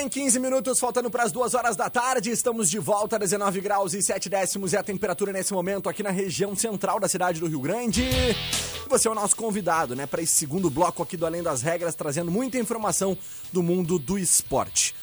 Bem, 0.00 0.08
15 0.08 0.38
minutos 0.38 0.80
faltando 0.80 1.10
para 1.10 1.24
as 1.24 1.32
duas 1.32 1.52
horas 1.52 1.76
da 1.76 1.90
tarde. 1.90 2.30
Estamos 2.30 2.70
de 2.70 2.78
volta, 2.78 3.18
19 3.18 3.60
graus 3.60 3.92
e 3.92 4.00
7 4.00 4.30
décimos 4.30 4.72
é 4.72 4.78
a 4.78 4.82
temperatura 4.82 5.30
nesse 5.30 5.52
momento 5.52 5.90
aqui 5.90 6.02
na 6.02 6.10
região 6.10 6.56
central 6.56 6.98
da 6.98 7.06
cidade 7.06 7.38
do 7.38 7.46
Rio 7.46 7.60
Grande. 7.60 8.08
Você 8.88 9.08
é 9.08 9.10
o 9.10 9.14
nosso 9.14 9.36
convidado, 9.36 9.94
né, 9.94 10.06
para 10.06 10.22
esse 10.22 10.32
segundo 10.32 10.70
bloco 10.70 11.02
aqui 11.02 11.18
do 11.18 11.26
Além 11.26 11.42
das 11.42 11.60
Regras, 11.60 11.94
trazendo 11.94 12.30
muita 12.30 12.56
informação 12.56 13.16
do 13.52 13.62
mundo 13.62 13.98
do 13.98 14.18
esporte. 14.18 14.94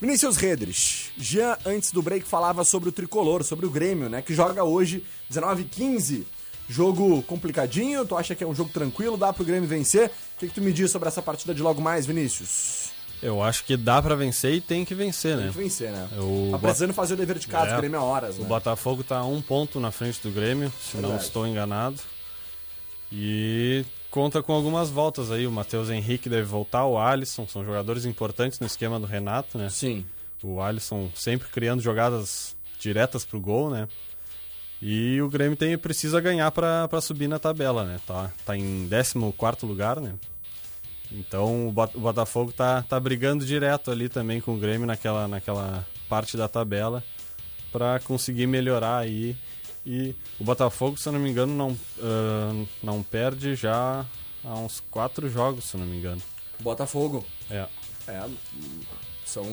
Vinícius 0.00 0.38
Redrich, 0.38 1.12
Jean, 1.18 1.58
antes 1.66 1.92
do 1.92 2.00
break, 2.00 2.26
falava 2.26 2.64
sobre 2.64 2.88
o 2.88 2.92
tricolor, 2.92 3.44
sobre 3.44 3.66
o 3.66 3.70
Grêmio, 3.70 4.08
né, 4.08 4.22
que 4.22 4.32
joga 4.32 4.64
hoje, 4.64 5.04
19 5.28 5.64
15 5.64 6.26
Jogo 6.70 7.22
complicadinho, 7.22 8.04
tu 8.04 8.14
acha 8.14 8.34
que 8.34 8.44
é 8.44 8.46
um 8.46 8.54
jogo 8.54 8.70
tranquilo, 8.70 9.16
dá 9.16 9.32
pro 9.32 9.44
Grêmio 9.44 9.66
vencer? 9.66 10.08
O 10.08 10.38
que, 10.38 10.48
que 10.48 10.54
tu 10.54 10.60
me 10.60 10.70
diz 10.70 10.90
sobre 10.90 11.08
essa 11.08 11.22
partida 11.22 11.54
de 11.54 11.62
logo 11.62 11.80
mais, 11.80 12.04
Vinícius? 12.04 12.97
Eu 13.22 13.42
acho 13.42 13.64
que 13.64 13.76
dá 13.76 14.00
pra 14.00 14.14
vencer 14.14 14.54
e 14.54 14.60
tem 14.60 14.84
que 14.84 14.94
vencer, 14.94 15.36
né? 15.36 15.44
Tem 15.44 15.52
que 15.52 15.58
vencer, 15.58 15.90
né? 15.90 16.08
O 16.20 16.50
tá 16.52 16.58
precisando 16.58 16.92
fazer 16.94 17.14
o 17.14 17.16
dever 17.16 17.38
de 17.38 17.48
casa, 17.48 17.72
É. 17.72 17.74
o 17.74 17.78
Grêmio 17.78 17.96
é 17.96 18.00
horas, 18.00 18.38
O 18.38 18.42
né? 18.42 18.48
Botafogo 18.48 19.02
tá 19.02 19.24
um 19.24 19.42
ponto 19.42 19.80
na 19.80 19.90
frente 19.90 20.20
do 20.22 20.30
Grêmio, 20.30 20.72
se 20.80 20.96
não 20.98 21.16
estou 21.16 21.46
enganado. 21.46 21.98
E 23.12 23.84
conta 24.10 24.42
com 24.42 24.52
algumas 24.52 24.90
voltas 24.90 25.30
aí. 25.30 25.46
O 25.46 25.50
Matheus 25.52 25.90
Henrique 25.90 26.28
deve 26.28 26.44
voltar, 26.44 26.84
o 26.86 26.98
Alisson, 26.98 27.46
são 27.46 27.64
jogadores 27.64 28.04
importantes 28.04 28.60
no 28.60 28.66
esquema 28.66 29.00
do 29.00 29.06
Renato, 29.06 29.58
né? 29.58 29.68
Sim. 29.70 30.04
O 30.42 30.60
Alisson 30.60 31.10
sempre 31.14 31.48
criando 31.48 31.80
jogadas 31.80 32.54
diretas 32.78 33.24
pro 33.24 33.40
gol, 33.40 33.70
né? 33.70 33.88
E 34.80 35.20
o 35.20 35.28
Grêmio 35.28 35.56
tem, 35.56 35.76
precisa 35.76 36.20
ganhar 36.20 36.50
pra 36.52 36.86
pra 36.86 37.00
subir 37.00 37.26
na 37.26 37.38
tabela, 37.40 37.84
né? 37.84 37.98
Tá, 38.06 38.30
tá 38.44 38.56
em 38.56 38.88
14 39.36 39.66
lugar, 39.66 40.00
né? 40.00 40.14
Então 41.10 41.68
o 41.68 41.72
Bot- 41.72 41.96
o 41.96 42.00
Botafogo 42.00 42.52
tá, 42.52 42.82
tá 42.82 42.98
brigando 43.00 43.44
direto 43.44 43.90
ali 43.90 44.08
também 44.08 44.40
com 44.40 44.54
o 44.54 44.58
Grêmio 44.58 44.86
naquela, 44.86 45.26
naquela 45.26 45.86
parte 46.08 46.36
da 46.36 46.48
tabela 46.48 47.02
para 47.72 47.98
conseguir 48.00 48.46
melhorar 48.46 48.98
aí. 48.98 49.36
E 49.86 50.14
o 50.38 50.44
Botafogo, 50.44 50.98
se 50.98 51.08
eu 51.08 51.12
não 51.12 51.20
me 51.20 51.30
engano, 51.30 51.54
não, 51.54 51.78
ah, 52.02 52.66
não 52.82 53.02
perde 53.02 53.54
já 53.54 54.04
há 54.44 54.54
uns 54.58 54.80
quatro 54.90 55.30
jogos, 55.30 55.64
se 55.64 55.76
eu 55.76 55.80
não 55.80 55.86
me 55.86 55.96
engano. 55.96 56.20
Botafogo. 56.60 57.24
É. 57.50 57.66
É, 58.06 58.24
são 59.24 59.44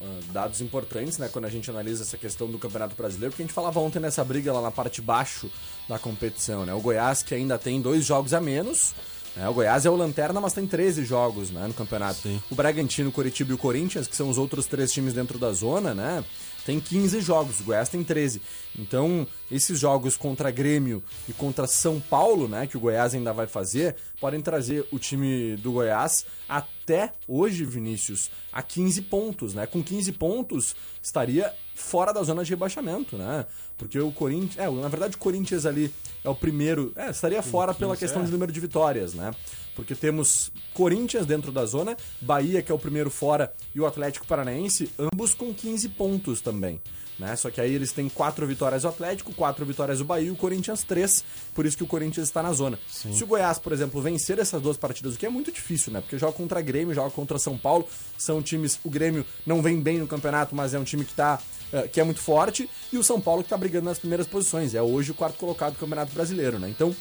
ah, 0.00 0.20
dados 0.32 0.60
importantes, 0.60 1.18
né, 1.18 1.28
quando 1.30 1.46
a 1.46 1.50
gente 1.50 1.70
analisa 1.70 2.02
essa 2.02 2.16
questão 2.16 2.50
do 2.50 2.58
Campeonato 2.58 2.94
Brasileiro, 2.96 3.32
porque 3.32 3.42
a 3.42 3.46
gente 3.46 3.54
falava 3.54 3.80
ontem 3.80 3.98
nessa 3.98 4.24
briga 4.24 4.52
lá 4.52 4.60
na 4.62 4.70
parte 4.70 5.00
baixo 5.02 5.50
da 5.88 5.98
competição, 5.98 6.64
né? 6.64 6.72
O 6.72 6.80
Goiás 6.80 7.22
que 7.22 7.34
ainda 7.34 7.58
tem 7.58 7.80
dois 7.80 8.04
jogos 8.06 8.32
a 8.32 8.40
menos, 8.40 8.94
né? 9.36 9.48
O 9.48 9.54
Goiás 9.54 9.84
é 9.84 9.90
o 9.90 9.96
lanterna, 9.96 10.40
mas 10.40 10.52
tem 10.52 10.66
13 10.66 11.04
jogos, 11.04 11.50
né, 11.50 11.66
no 11.66 11.74
campeonato. 11.74 12.28
O 12.50 12.54
Bragantino, 12.54 13.08
o 13.08 13.12
Coritiba 13.12 13.52
e 13.52 13.54
o 13.54 13.58
Corinthians, 13.58 14.06
que 14.06 14.16
são 14.16 14.28
os 14.28 14.38
outros 14.38 14.66
três 14.66 14.92
times 14.92 15.12
dentro 15.12 15.38
da 15.38 15.52
zona, 15.52 15.94
né? 15.94 16.24
Tem 16.64 16.80
15 16.80 17.20
jogos, 17.20 17.60
o 17.60 17.64
Goiás 17.64 17.88
tem 17.88 18.02
13. 18.02 18.40
Então, 18.78 19.26
esses 19.50 19.78
jogos 19.78 20.16
contra 20.16 20.50
Grêmio 20.50 21.02
e 21.28 21.32
contra 21.32 21.66
São 21.66 22.00
Paulo, 22.00 22.48
né, 22.48 22.66
que 22.66 22.76
o 22.76 22.80
Goiás 22.80 23.14
ainda 23.14 23.32
vai 23.32 23.46
fazer, 23.46 23.94
podem 24.20 24.40
trazer 24.40 24.86
o 24.90 24.98
time 24.98 25.56
do 25.56 25.72
Goiás 25.72 26.24
até 26.48 27.12
hoje, 27.28 27.64
Vinícius, 27.64 28.30
a 28.52 28.62
15 28.62 29.02
pontos, 29.02 29.54
né? 29.54 29.66
Com 29.66 29.82
15 29.82 30.12
pontos, 30.12 30.74
estaria 31.02 31.52
fora 31.74 32.12
da 32.12 32.22
zona 32.22 32.44
de 32.44 32.50
rebaixamento, 32.50 33.16
né? 33.16 33.46
Porque 33.76 33.98
o 33.98 34.12
Corinthians, 34.12 34.58
é, 34.58 34.70
na 34.70 34.88
verdade 34.88 35.16
o 35.16 35.18
Corinthians 35.18 35.66
ali 35.66 35.92
é 36.22 36.28
o 36.28 36.34
primeiro, 36.34 36.92
é, 36.94 37.10
estaria 37.10 37.42
fora 37.42 37.74
pela 37.74 37.94
15, 37.94 38.00
questão 38.00 38.22
é. 38.22 38.24
de 38.26 38.30
número 38.30 38.52
de 38.52 38.60
vitórias, 38.60 39.14
né? 39.14 39.32
Porque 39.74 39.94
temos 39.94 40.52
Corinthians 40.72 41.26
dentro 41.26 41.50
da 41.50 41.64
zona, 41.66 41.96
Bahia, 42.20 42.62
que 42.62 42.70
é 42.70 42.74
o 42.74 42.78
primeiro 42.78 43.10
fora, 43.10 43.52
e 43.74 43.80
o 43.80 43.86
Atlético 43.86 44.26
Paranaense, 44.26 44.90
ambos 44.98 45.34
com 45.34 45.52
15 45.52 45.88
pontos 45.90 46.40
também. 46.40 46.80
Né? 47.18 47.36
Só 47.36 47.50
que 47.50 47.60
aí 47.60 47.72
eles 47.72 47.92
têm 47.92 48.08
quatro 48.08 48.44
vitórias 48.46 48.82
o 48.84 48.88
Atlético, 48.88 49.32
quatro 49.32 49.64
vitórias 49.64 50.00
o 50.00 50.04
Bahia 50.04 50.28
e 50.28 50.30
o 50.30 50.36
Corinthians 50.36 50.82
três, 50.82 51.24
por 51.54 51.64
isso 51.64 51.76
que 51.76 51.84
o 51.84 51.86
Corinthians 51.86 52.26
está 52.26 52.42
na 52.42 52.52
zona. 52.52 52.78
Se 53.14 53.22
o 53.22 53.26
Goiás, 53.26 53.58
por 53.58 53.72
exemplo, 53.72 54.02
vencer 54.02 54.38
essas 54.38 54.60
duas 54.60 54.76
partidas, 54.76 55.14
o 55.14 55.18
que 55.18 55.26
é 55.26 55.28
muito 55.28 55.52
difícil, 55.52 55.92
né? 55.92 56.00
Porque 56.00 56.18
joga 56.18 56.32
contra 56.32 56.60
Grêmio, 56.60 56.94
joga 56.94 57.10
contra 57.10 57.38
São 57.38 57.56
Paulo, 57.56 57.86
são 58.18 58.42
times. 58.42 58.80
O 58.82 58.90
Grêmio 58.90 59.24
não 59.46 59.62
vem 59.62 59.80
bem 59.80 59.98
no 59.98 60.08
campeonato, 60.08 60.56
mas 60.56 60.74
é 60.74 60.78
um 60.78 60.84
time 60.84 61.04
que 61.04 61.14
tá. 61.14 61.40
eh, 61.72 61.86
que 61.86 62.00
é 62.00 62.04
muito 62.04 62.20
forte, 62.20 62.68
e 62.92 62.98
o 62.98 63.04
São 63.04 63.20
Paulo 63.20 63.44
que 63.44 63.48
tá 63.48 63.56
brigando 63.56 63.84
nas 63.84 63.98
primeiras 63.98 64.26
posições. 64.26 64.74
É 64.74 64.82
hoje 64.82 65.12
o 65.12 65.14
quarto 65.14 65.36
colocado 65.38 65.74
do 65.74 65.78
Campeonato 65.78 66.12
Brasileiro, 66.12 66.58
né? 66.58 66.68
Então, 66.68 66.94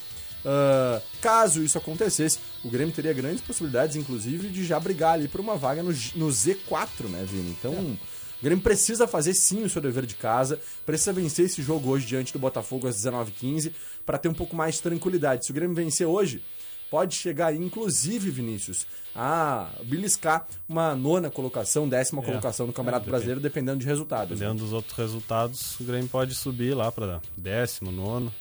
ah, 0.45 1.01
caso 1.21 1.63
isso 1.63 1.77
acontecesse, 1.77 2.39
o 2.63 2.69
Grêmio 2.69 2.93
teria 2.93 3.13
grandes 3.13 3.41
possibilidades, 3.41 3.95
inclusive, 3.95 4.49
de 4.49 4.65
já 4.65 4.79
brigar 4.79 5.13
ali 5.13 5.27
por 5.27 5.39
uma 5.41 5.55
vaga 5.55 5.81
no, 5.83 5.89
no 6.15 6.27
Z4, 6.27 7.09
né, 7.09 7.25
Vini? 7.27 7.51
Então, 7.59 7.73
o 7.73 7.97
Grêmio 8.43 8.63
precisa 8.63 9.07
fazer 9.07 9.33
sim 9.33 9.63
o 9.63 9.69
seu 9.69 9.81
dever 9.81 10.05
de 10.05 10.15
casa, 10.15 10.59
precisa 10.85 11.13
vencer 11.13 11.45
esse 11.45 11.61
jogo 11.61 11.89
hoje 11.89 12.05
diante 12.05 12.33
do 12.33 12.39
Botafogo 12.39 12.87
às 12.87 12.97
19h15 12.97 13.71
para 14.05 14.17
ter 14.17 14.27
um 14.29 14.33
pouco 14.33 14.55
mais 14.55 14.75
de 14.75 14.81
tranquilidade. 14.81 15.45
Se 15.45 15.51
o 15.51 15.53
Grêmio 15.53 15.75
vencer 15.75 16.05
hoje, 16.05 16.43
pode 16.91 17.15
chegar 17.15 17.47
aí, 17.47 17.57
inclusive, 17.57 18.29
Vinícius, 18.29 18.85
a 19.15 19.69
beliscar 19.85 20.45
uma 20.67 20.93
nona 20.95 21.29
colocação, 21.29 21.87
décima 21.87 22.21
É. 22.21 22.25
colocação 22.25 22.67
no 22.67 22.73
Campeonato 22.73 23.05
É, 23.07 23.09
Brasileiro, 23.09 23.39
dependendo 23.39 23.79
de 23.79 23.85
resultados. 23.85 24.29
né? 24.31 24.35
Dependendo 24.45 24.63
dos 24.63 24.73
outros 24.73 24.95
resultados, 24.97 25.79
o 25.79 25.83
Grêmio 25.85 26.09
pode 26.09 26.35
subir 26.35 26.75
lá 26.75 26.91
para 26.91 27.21
décimo, 27.37 27.91
nono. 27.91 28.33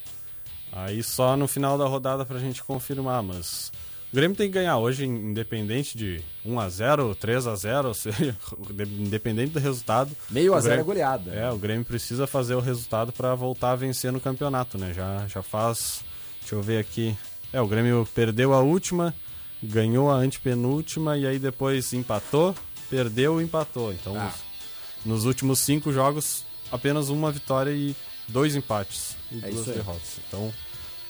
Aí 0.72 1.02
só 1.02 1.36
no 1.36 1.46
final 1.46 1.76
da 1.76 1.84
rodada 1.86 2.24
pra 2.24 2.38
gente 2.38 2.64
confirmar, 2.64 3.22
mas 3.22 3.70
o 4.10 4.16
Grêmio 4.16 4.36
tem 4.36 4.46
que 4.48 4.54
ganhar 4.54 4.78
hoje, 4.78 5.04
independente 5.04 5.96
de 5.96 6.22
1x0, 6.46 7.14
3x0, 7.16 7.84
ou 7.86 7.94
seja, 7.94 8.36
independente 8.98 9.52
do 9.52 9.58
resultado. 9.58 10.10
Meio 10.30 10.54
a 10.54 10.56
o 10.56 10.60
zero 10.60 10.72
é 10.72 10.76
Grêmio- 10.76 10.86
goleada. 10.86 11.30
É, 11.34 11.50
o 11.50 11.58
Grêmio 11.58 11.84
precisa 11.84 12.26
fazer 12.26 12.54
o 12.54 12.60
resultado 12.60 13.12
pra 13.12 13.34
voltar 13.34 13.72
a 13.72 13.76
vencer 13.76 14.10
no 14.12 14.20
campeonato, 14.20 14.78
né? 14.78 14.92
Já, 14.94 15.26
já 15.28 15.42
faz. 15.42 16.00
Deixa 16.40 16.54
eu 16.54 16.62
ver 16.62 16.78
aqui. 16.78 17.16
É, 17.52 17.60
o 17.60 17.66
Grêmio 17.66 18.08
perdeu 18.14 18.54
a 18.54 18.60
última, 18.60 19.14
ganhou 19.62 20.10
a 20.10 20.14
antepenúltima 20.14 21.16
e 21.18 21.26
aí 21.26 21.38
depois 21.38 21.92
empatou, 21.92 22.54
perdeu 22.88 23.40
e 23.40 23.44
empatou. 23.44 23.92
Então, 23.92 24.16
Ah. 24.18 24.32
nos 25.04 25.24
últimos 25.26 25.58
cinco 25.60 25.92
jogos, 25.92 26.44
apenas 26.70 27.10
uma 27.10 27.30
vitória 27.30 27.70
e 27.72 27.94
dois 28.28 28.56
empates 28.56 29.16
e 29.30 29.38
É 29.42 29.50
duas 29.50 29.66
derrotas. 29.66 30.18
Então, 30.28 30.52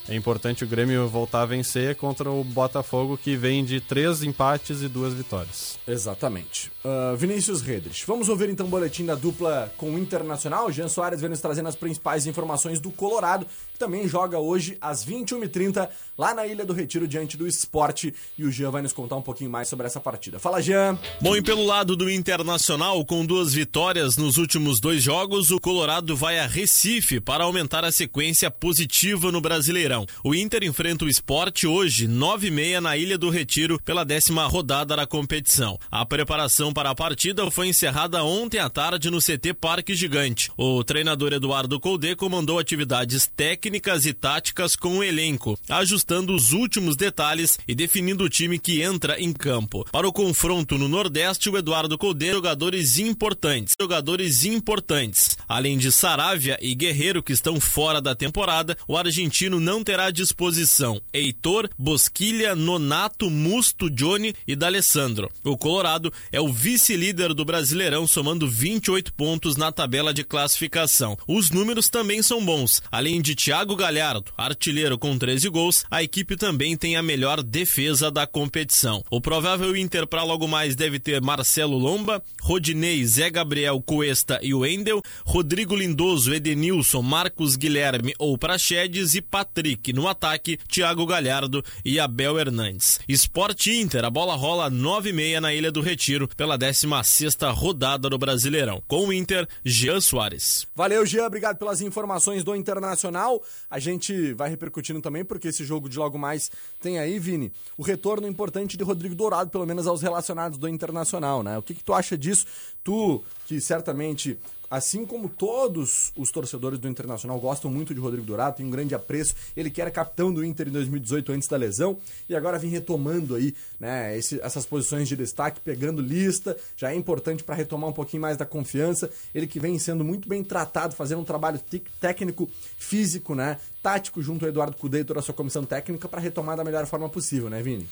é 0.08 0.14
importante 0.14 0.64
o 0.64 0.66
Grêmio 0.66 1.06
voltar 1.08 1.42
a 1.42 1.46
vencer 1.46 1.96
contra 1.96 2.30
o 2.30 2.42
Botafogo, 2.42 3.16
que 3.16 3.36
vem 3.36 3.64
de 3.64 3.80
três 3.80 4.22
empates 4.22 4.82
e 4.82 4.88
duas 4.88 5.14
vitórias. 5.14 5.78
Exatamente. 5.86 6.72
Ah, 6.84 7.14
Vinícius 7.16 7.62
Redrich. 7.62 8.04
Vamos 8.06 8.28
ouvir 8.28 8.48
então 8.48 8.66
o 8.66 8.68
boletim 8.68 9.04
da 9.04 9.14
dupla 9.14 9.72
com 9.76 9.94
o 9.94 9.98
Internacional. 9.98 10.70
Jean 10.72 10.88
Soares 10.88 11.20
vem 11.20 11.30
nos 11.30 11.40
trazendo 11.40 11.68
as 11.68 11.76
principais 11.76 12.26
informações 12.26 12.80
do 12.80 12.90
Colorado, 12.90 13.46
que 13.72 13.78
também 13.78 14.08
joga 14.08 14.38
hoje 14.38 14.76
às 14.80 15.04
21h30 15.04 15.88
lá 16.18 16.34
na 16.34 16.46
Ilha 16.46 16.64
do 16.64 16.72
Retiro 16.72 17.06
diante 17.06 17.36
do 17.36 17.46
esporte. 17.46 18.12
E 18.36 18.44
o 18.44 18.50
Jean 18.50 18.70
vai 18.70 18.82
nos 18.82 18.92
contar 18.92 19.16
um 19.16 19.22
pouquinho 19.22 19.50
mais 19.50 19.68
sobre 19.68 19.86
essa 19.86 20.00
partida. 20.00 20.40
Fala, 20.40 20.60
Jean. 20.60 20.98
Bom, 21.20 21.36
e 21.36 21.42
pelo 21.42 21.64
lado 21.64 21.94
do 21.94 22.10
Internacional, 22.10 23.04
com 23.04 23.24
duas 23.24 23.54
vitórias 23.54 24.16
nos 24.16 24.36
últimos 24.36 24.80
dois 24.80 25.02
jogos, 25.02 25.50
o 25.50 25.60
Colorado 25.60 26.16
vai 26.16 26.40
a 26.40 26.46
Recife 26.46 27.20
para 27.20 27.44
aumentar 27.44 27.84
a 27.84 27.92
sequência 27.92 28.50
positiva 28.50 29.30
no 29.30 29.40
Brasileirão. 29.40 29.91
O 30.24 30.34
Inter 30.34 30.64
enfrenta 30.64 31.04
o 31.04 31.08
esporte 31.08 31.66
hoje, 31.66 32.08
9h30 32.08 32.80
na 32.80 32.96
Ilha 32.96 33.16
do 33.16 33.30
Retiro, 33.30 33.80
pela 33.84 34.04
décima 34.04 34.46
rodada 34.46 34.96
da 34.96 35.06
competição. 35.06 35.78
A 35.90 36.04
preparação 36.04 36.72
para 36.72 36.90
a 36.90 36.94
partida 36.94 37.50
foi 37.50 37.68
encerrada 37.68 38.24
ontem 38.24 38.58
à 38.58 38.68
tarde 38.68 39.10
no 39.10 39.18
CT 39.18 39.54
Parque 39.54 39.94
Gigante. 39.94 40.50
O 40.56 40.82
treinador 40.82 41.32
Eduardo 41.32 41.78
Colde 41.78 42.16
comandou 42.16 42.58
atividades 42.58 43.30
técnicas 43.36 44.06
e 44.06 44.12
táticas 44.12 44.74
com 44.74 44.98
o 44.98 45.04
elenco, 45.04 45.58
ajustando 45.68 46.34
os 46.34 46.52
últimos 46.52 46.96
detalhes 46.96 47.58
e 47.68 47.74
definindo 47.74 48.24
o 48.24 48.28
time 48.28 48.58
que 48.58 48.82
entra 48.82 49.20
em 49.20 49.32
campo. 49.32 49.86
Para 49.92 50.08
o 50.08 50.12
confronto 50.12 50.76
no 50.76 50.88
Nordeste, 50.88 51.50
o 51.50 51.56
Eduardo 51.56 51.98
Colde 51.98 52.32
jogadores 52.32 52.98
importantes, 52.98 53.74
jogadores 53.80 54.44
importantes. 54.44 55.36
Além 55.48 55.78
de 55.78 55.90
Saravia 55.92 56.58
e 56.60 56.74
Guerreiro 56.74 57.22
que 57.22 57.32
estão 57.32 57.60
fora 57.60 58.00
da 58.00 58.14
temporada, 58.14 58.76
o 58.86 58.96
argentino 58.96 59.60
não 59.60 59.82
terá 59.82 60.06
à 60.06 60.10
disposição 60.10 61.00
Heitor, 61.12 61.68
Bosquilha, 61.78 62.54
Nonato, 62.54 63.30
Musto, 63.30 63.90
Johnny 63.90 64.34
e 64.46 64.56
D'Alessandro. 64.56 65.30
O 65.44 65.56
Colorado 65.56 66.12
é 66.30 66.40
o 66.40 66.52
vice-líder 66.52 67.34
do 67.34 67.44
Brasileirão, 67.44 68.06
somando 68.06 68.48
28 68.48 69.12
pontos 69.14 69.56
na 69.56 69.70
tabela 69.70 70.12
de 70.12 70.24
classificação. 70.24 71.16
Os 71.26 71.50
números 71.50 71.88
também 71.88 72.22
são 72.22 72.44
bons. 72.44 72.82
Além 72.90 73.20
de 73.20 73.34
Thiago 73.34 73.76
Galhardo, 73.76 74.32
artilheiro 74.36 74.98
com 74.98 75.16
13 75.16 75.48
gols, 75.48 75.84
a 75.90 76.02
equipe 76.02 76.36
também 76.36 76.76
tem 76.76 76.96
a 76.96 77.02
melhor 77.02 77.42
defesa 77.42 78.10
da 78.10 78.26
competição. 78.26 79.02
O 79.10 79.20
provável 79.20 79.76
Inter 79.76 80.06
para 80.06 80.22
logo 80.22 80.48
mais 80.48 80.74
deve 80.74 80.98
ter 80.98 81.20
Marcelo 81.20 81.76
Lomba, 81.78 82.22
Rodinei, 82.40 83.04
Zé 83.04 83.30
Gabriel, 83.30 83.80
Cuesta 83.80 84.38
e 84.42 84.54
Wendel, 84.54 85.02
Rodrigo 85.32 85.74
Lindoso, 85.74 86.34
Edenilson, 86.34 87.00
Marcos 87.00 87.56
Guilherme 87.56 88.14
ou 88.18 88.36
Praxedes 88.36 89.14
e 89.14 89.22
Patrick 89.22 89.90
no 89.90 90.06
ataque, 90.06 90.58
Thiago 90.68 91.06
Galhardo 91.06 91.64
e 91.82 91.98
Abel 91.98 92.38
Hernandes. 92.38 93.00
Esporte 93.08 93.72
Inter, 93.74 94.04
a 94.04 94.10
bola 94.10 94.34
rola 94.34 94.68
9 94.68 95.08
e 95.08 95.12
meia 95.14 95.40
na 95.40 95.54
Ilha 95.54 95.72
do 95.72 95.80
Retiro 95.80 96.28
pela 96.36 96.58
16ª 96.58 97.50
rodada 97.50 98.10
do 98.10 98.18
Brasileirão. 98.18 98.82
Com 98.86 99.06
o 99.06 99.12
Inter, 99.12 99.48
Jean 99.64 100.02
Soares. 100.02 100.66
Valeu, 100.76 101.06
Jean. 101.06 101.24
Obrigado 101.24 101.56
pelas 101.56 101.80
informações 101.80 102.44
do 102.44 102.54
Internacional. 102.54 103.42
A 103.70 103.78
gente 103.78 104.34
vai 104.34 104.50
repercutindo 104.50 105.00
também, 105.00 105.24
porque 105.24 105.48
esse 105.48 105.64
jogo 105.64 105.88
de 105.88 105.98
logo 105.98 106.18
mais 106.18 106.50
tem 106.78 106.98
aí, 106.98 107.18
Vini, 107.18 107.50
o 107.78 107.82
retorno 107.82 108.28
importante 108.28 108.76
de 108.76 108.84
Rodrigo 108.84 109.14
Dourado, 109.14 109.48
pelo 109.48 109.64
menos 109.64 109.86
aos 109.86 110.02
relacionados 110.02 110.58
do 110.58 110.68
Internacional, 110.68 111.42
né? 111.42 111.56
O 111.56 111.62
que, 111.62 111.72
que 111.72 111.82
tu 111.82 111.94
acha 111.94 112.18
disso? 112.18 112.44
Tu, 112.84 113.24
que 113.46 113.62
certamente. 113.62 114.38
Assim 114.72 115.04
como 115.04 115.28
todos 115.28 116.14
os 116.16 116.30
torcedores 116.30 116.78
do 116.78 116.88
Internacional 116.88 117.38
gostam 117.38 117.70
muito 117.70 117.92
de 117.92 118.00
Rodrigo 118.00 118.24
Dourado, 118.24 118.56
tem 118.56 118.64
um 118.64 118.70
grande 118.70 118.94
apreço. 118.94 119.34
Ele 119.54 119.68
que 119.70 119.82
era 119.82 119.90
capitão 119.90 120.32
do 120.32 120.42
Inter 120.42 120.66
em 120.66 120.70
2018 120.70 121.30
antes 121.30 121.46
da 121.46 121.58
lesão 121.58 121.98
e 122.26 122.34
agora 122.34 122.58
vem 122.58 122.70
retomando 122.70 123.34
aí, 123.34 123.54
né, 123.78 124.16
esse- 124.16 124.40
essas 124.40 124.64
posições 124.64 125.06
de 125.10 125.14
destaque, 125.14 125.60
pegando 125.60 126.00
lista, 126.00 126.56
já 126.74 126.90
é 126.90 126.94
importante 126.94 127.44
para 127.44 127.54
retomar 127.54 127.90
um 127.90 127.92
pouquinho 127.92 128.22
mais 128.22 128.38
da 128.38 128.46
confiança. 128.46 129.10
Ele 129.34 129.46
que 129.46 129.60
vem 129.60 129.78
sendo 129.78 130.02
muito 130.02 130.26
bem 130.26 130.42
tratado, 130.42 130.94
fazendo 130.94 131.20
um 131.20 131.24
trabalho 131.24 131.60
técnico, 132.00 132.48
físico, 132.78 133.34
né, 133.34 133.58
tático 133.82 134.22
junto 134.22 134.46
ao 134.46 134.48
Eduardo 134.48 134.74
Cudê 134.78 135.00
e 135.00 135.04
toda 135.04 135.20
a 135.20 135.22
sua 135.22 135.34
comissão 135.34 135.64
técnica 135.64 136.08
para 136.08 136.18
retomar 136.18 136.56
da 136.56 136.64
melhor 136.64 136.86
forma 136.86 137.10
possível, 137.10 137.50
né, 137.50 137.62
Vini? 137.62 137.86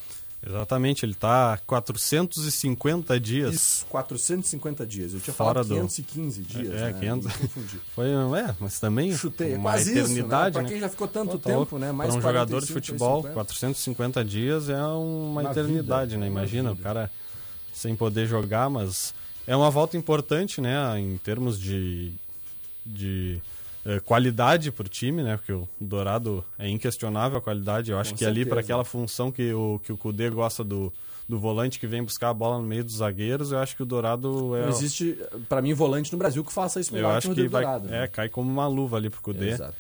Exatamente, 0.46 1.04
ele 1.04 1.14
tá 1.14 1.52
há 1.54 1.58
450 1.58 3.20
dias. 3.20 3.54
Isso, 3.54 3.86
450 3.86 4.86
dias. 4.86 5.12
Eu 5.12 5.20
tinha 5.20 5.34
Fora 5.34 5.62
falado 5.62 5.68
do- 5.68 5.74
515 5.74 6.42
dias, 6.42 6.74
É, 6.74 6.92
né? 6.92 6.98
500. 6.98 7.26
Me 7.26 7.32
confundi. 7.34 7.80
Foi, 7.94 8.06
é, 8.08 8.54
mas 8.58 8.80
também 8.80 9.12
Chutei, 9.14 9.52
é 9.52 9.56
uma 9.58 9.70
quase 9.70 9.90
isso, 9.90 9.94
né? 9.94 10.00
eternidade, 10.04 10.52
Pra 10.54 10.62
né? 10.62 10.68
quem 10.68 10.80
já 10.80 10.88
ficou 10.88 11.06
tanto 11.08 11.32
Pô, 11.32 11.38
tá 11.38 11.50
tempo, 11.50 11.78
né? 11.78 11.92
Mais 11.92 12.10
Para 12.10 12.18
um 12.18 12.22
jogador 12.22 12.60
de 12.60 12.66
45, 12.68 12.74
futebol, 12.74 13.16
50. 13.18 13.34
450 13.34 14.24
dias 14.24 14.68
é 14.70 14.76
uma, 14.82 15.40
Uma 15.42 15.50
eternidade, 15.50 16.12
vida, 16.12 16.20
né? 16.20 16.26
é 16.26 16.30
uma 16.30 16.38
Imagina, 16.40 16.72
o 16.72 16.76
cara 16.76 17.10
sem 17.74 17.94
poder 17.94 18.26
jogar, 18.26 18.70
mas 18.70 19.12
é 19.46 19.54
uma 19.54 19.70
volta 19.70 19.96
importante, 19.96 20.60
né? 20.60 20.98
Em 20.98 21.18
termos 21.18 21.60
de, 21.60 22.12
de 22.86 23.40
eh, 23.96 24.00
qualidade 24.00 24.70
pro 24.72 24.88
time, 24.88 25.22
né? 25.22 25.36
Porque 25.36 25.52
o 25.52 25.68
Dourado 25.80 26.44
é 26.58 26.68
inquestionável 26.68 27.38
a 27.38 27.40
qualidade. 27.40 27.90
Eu 27.90 27.98
acho 27.98 28.12
Com 28.12 28.18
que 28.18 28.24
ali 28.24 28.44
para 28.44 28.56
certeza. 28.56 28.60
aquela 28.66 28.84
função 28.84 29.30
que 29.32 29.52
o, 29.52 29.80
que 29.84 29.92
o 29.92 29.96
Kudê 29.96 30.28
gosta 30.30 30.62
do, 30.64 30.92
do 31.28 31.38
volante 31.38 31.78
que 31.78 31.86
vem 31.86 32.02
buscar 32.02 32.30
a 32.30 32.34
bola 32.34 32.58
no 32.58 32.66
meio 32.66 32.84
dos 32.84 32.96
zagueiros, 32.96 33.52
eu 33.52 33.58
acho 33.58 33.76
que 33.76 33.82
o 33.82 33.86
Dourado 33.86 34.54
é. 34.56 34.62
Não 34.62 34.68
existe, 34.68 35.18
pra 35.48 35.60
mim, 35.62 35.72
volante 35.74 36.12
no 36.12 36.18
Brasil 36.18 36.44
que 36.44 36.52
faça 36.52 36.80
isso 36.80 36.96
Eu 36.96 37.08
acho 37.08 37.32
que 37.34 37.42
o 37.42 37.50
vai, 37.50 37.62
Dourado. 37.62 37.88
né? 37.88 38.04
é, 38.04 38.06
cai 38.08 38.28
como 38.28 38.50
uma 38.50 38.66
luva 38.66 38.96
ali 38.96 39.08
pro 39.10 39.20
Kudê. 39.20 39.50
Exato. 39.50 39.74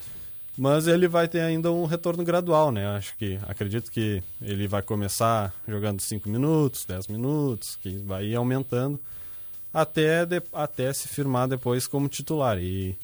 Mas 0.58 0.86
ele 0.86 1.08
vai 1.08 1.26
ter 1.26 1.40
ainda 1.40 1.72
um 1.72 1.86
retorno 1.86 2.22
gradual, 2.22 2.70
né? 2.70 2.86
Acho 2.88 3.16
que 3.16 3.38
acredito 3.48 3.90
que 3.90 4.22
ele 4.42 4.66
vai 4.68 4.82
começar 4.82 5.54
jogando 5.66 6.00
5 6.00 6.28
minutos, 6.28 6.84
10 6.84 7.06
minutos, 7.06 7.76
que 7.82 7.96
vai 7.98 8.26
ir 8.26 8.34
aumentando 8.36 9.00
até, 9.72 10.26
de- 10.26 10.42
até 10.52 10.92
se 10.92 11.08
firmar 11.08 11.48
depois 11.48 11.86
como 11.86 12.08
titular. 12.08 12.58
E, 12.58 12.96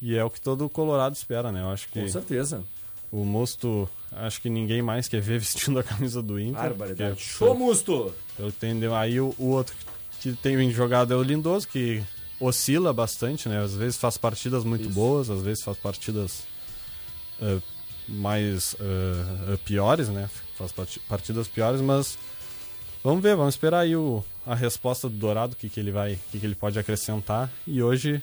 e 0.00 0.16
é 0.16 0.24
o 0.24 0.30
que 0.30 0.40
todo 0.40 0.68
Colorado 0.68 1.14
espera, 1.14 1.50
né? 1.52 1.62
Eu 1.62 1.70
acho 1.70 1.88
que 1.88 2.00
Com 2.00 2.08
certeza. 2.08 2.62
o 3.10 3.24
Mosto, 3.24 3.88
acho 4.12 4.40
que 4.40 4.48
ninguém 4.50 4.82
mais 4.82 5.08
quer 5.08 5.20
ver 5.20 5.38
vestindo 5.40 5.78
a 5.78 5.82
camisa 5.82 6.22
do 6.22 6.38
Inter. 6.38 6.62
Barbaridade. 6.62 7.10
porque- 7.16 7.24
Show, 7.24 7.54
Musto! 7.56 8.14
eu 8.38 8.48
entendo. 8.48 8.94
Aí 8.94 9.20
o, 9.20 9.34
o 9.38 9.48
outro 9.50 9.74
que 10.20 10.32
tem 10.34 10.70
jogado 10.70 11.12
é 11.12 11.16
o 11.16 11.22
Lindoso, 11.22 11.66
que 11.68 12.02
oscila 12.40 12.92
bastante, 12.92 13.48
né? 13.48 13.62
Às 13.62 13.74
vezes 13.74 13.96
faz 13.96 14.16
partidas 14.18 14.64
muito 14.64 14.88
boas, 14.90 15.30
às 15.30 15.40
vezes 15.42 15.62
faz 15.62 15.76
partidas 15.78 16.42
eh, 17.40 17.58
mais 18.08 18.76
eh, 18.80 19.56
piores, 19.64 20.08
né? 20.08 20.28
Faz 20.56 20.72
parti- 20.72 21.00
partidas 21.08 21.48
piores, 21.48 21.80
mas 21.80 22.18
vamos 23.02 23.22
ver, 23.22 23.36
vamos 23.36 23.54
esperar 23.54 23.80
aí 23.80 23.96
o, 23.96 24.22
a 24.46 24.54
resposta 24.54 25.08
do 25.08 25.16
Dourado, 25.16 25.54
o 25.54 25.56
que, 25.56 25.68
que 25.68 25.80
ele 25.80 25.90
vai, 25.90 26.14
o 26.14 26.18
que, 26.30 26.38
que 26.40 26.46
ele 26.46 26.54
pode 26.54 26.78
acrescentar. 26.78 27.50
E 27.66 27.82
hoje 27.82 28.22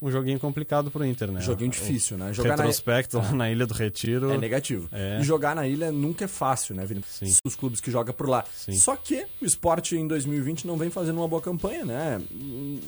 um 0.00 0.10
joguinho 0.10 0.38
complicado 0.38 0.90
pro 0.90 1.04
Inter, 1.04 1.30
né? 1.32 1.40
Joguinho 1.40 1.70
O- 1.70 1.72
difícil, 1.72 2.18
né? 2.18 2.30
o 2.30 2.34
Jogar 2.34 2.50
na- 2.50 2.56
retrospecto 2.56 3.18
lá 3.18 3.32
na 3.32 3.50
Ilha 3.50 3.66
do 3.66 3.72
Retiro. 3.74 4.30
É 4.30 4.36
negativo. 4.38 4.88
É. 4.92 5.18
E 5.20 5.24
jogar 5.24 5.56
na 5.56 5.66
ilha 5.66 5.90
nunca 5.90 6.24
é 6.24 6.28
fácil, 6.28 6.74
né, 6.74 6.84
Vini? 6.84 7.02
Sim. 7.08 7.34
Os 7.44 7.54
clubes 7.56 7.80
que 7.80 7.90
jogam 7.90 8.12
por 8.14 8.28
lá. 8.28 8.44
Sim. 8.54 8.72
Só 8.72 8.94
que 8.94 9.26
o 9.40 9.44
esporte 9.46 9.96
em 9.96 10.06
2020 10.06 10.66
não 10.66 10.76
vem 10.76 10.90
fazendo 10.90 11.16
uma 11.18 11.28
boa 11.28 11.40
campanha, 11.40 11.84
né? 11.84 12.20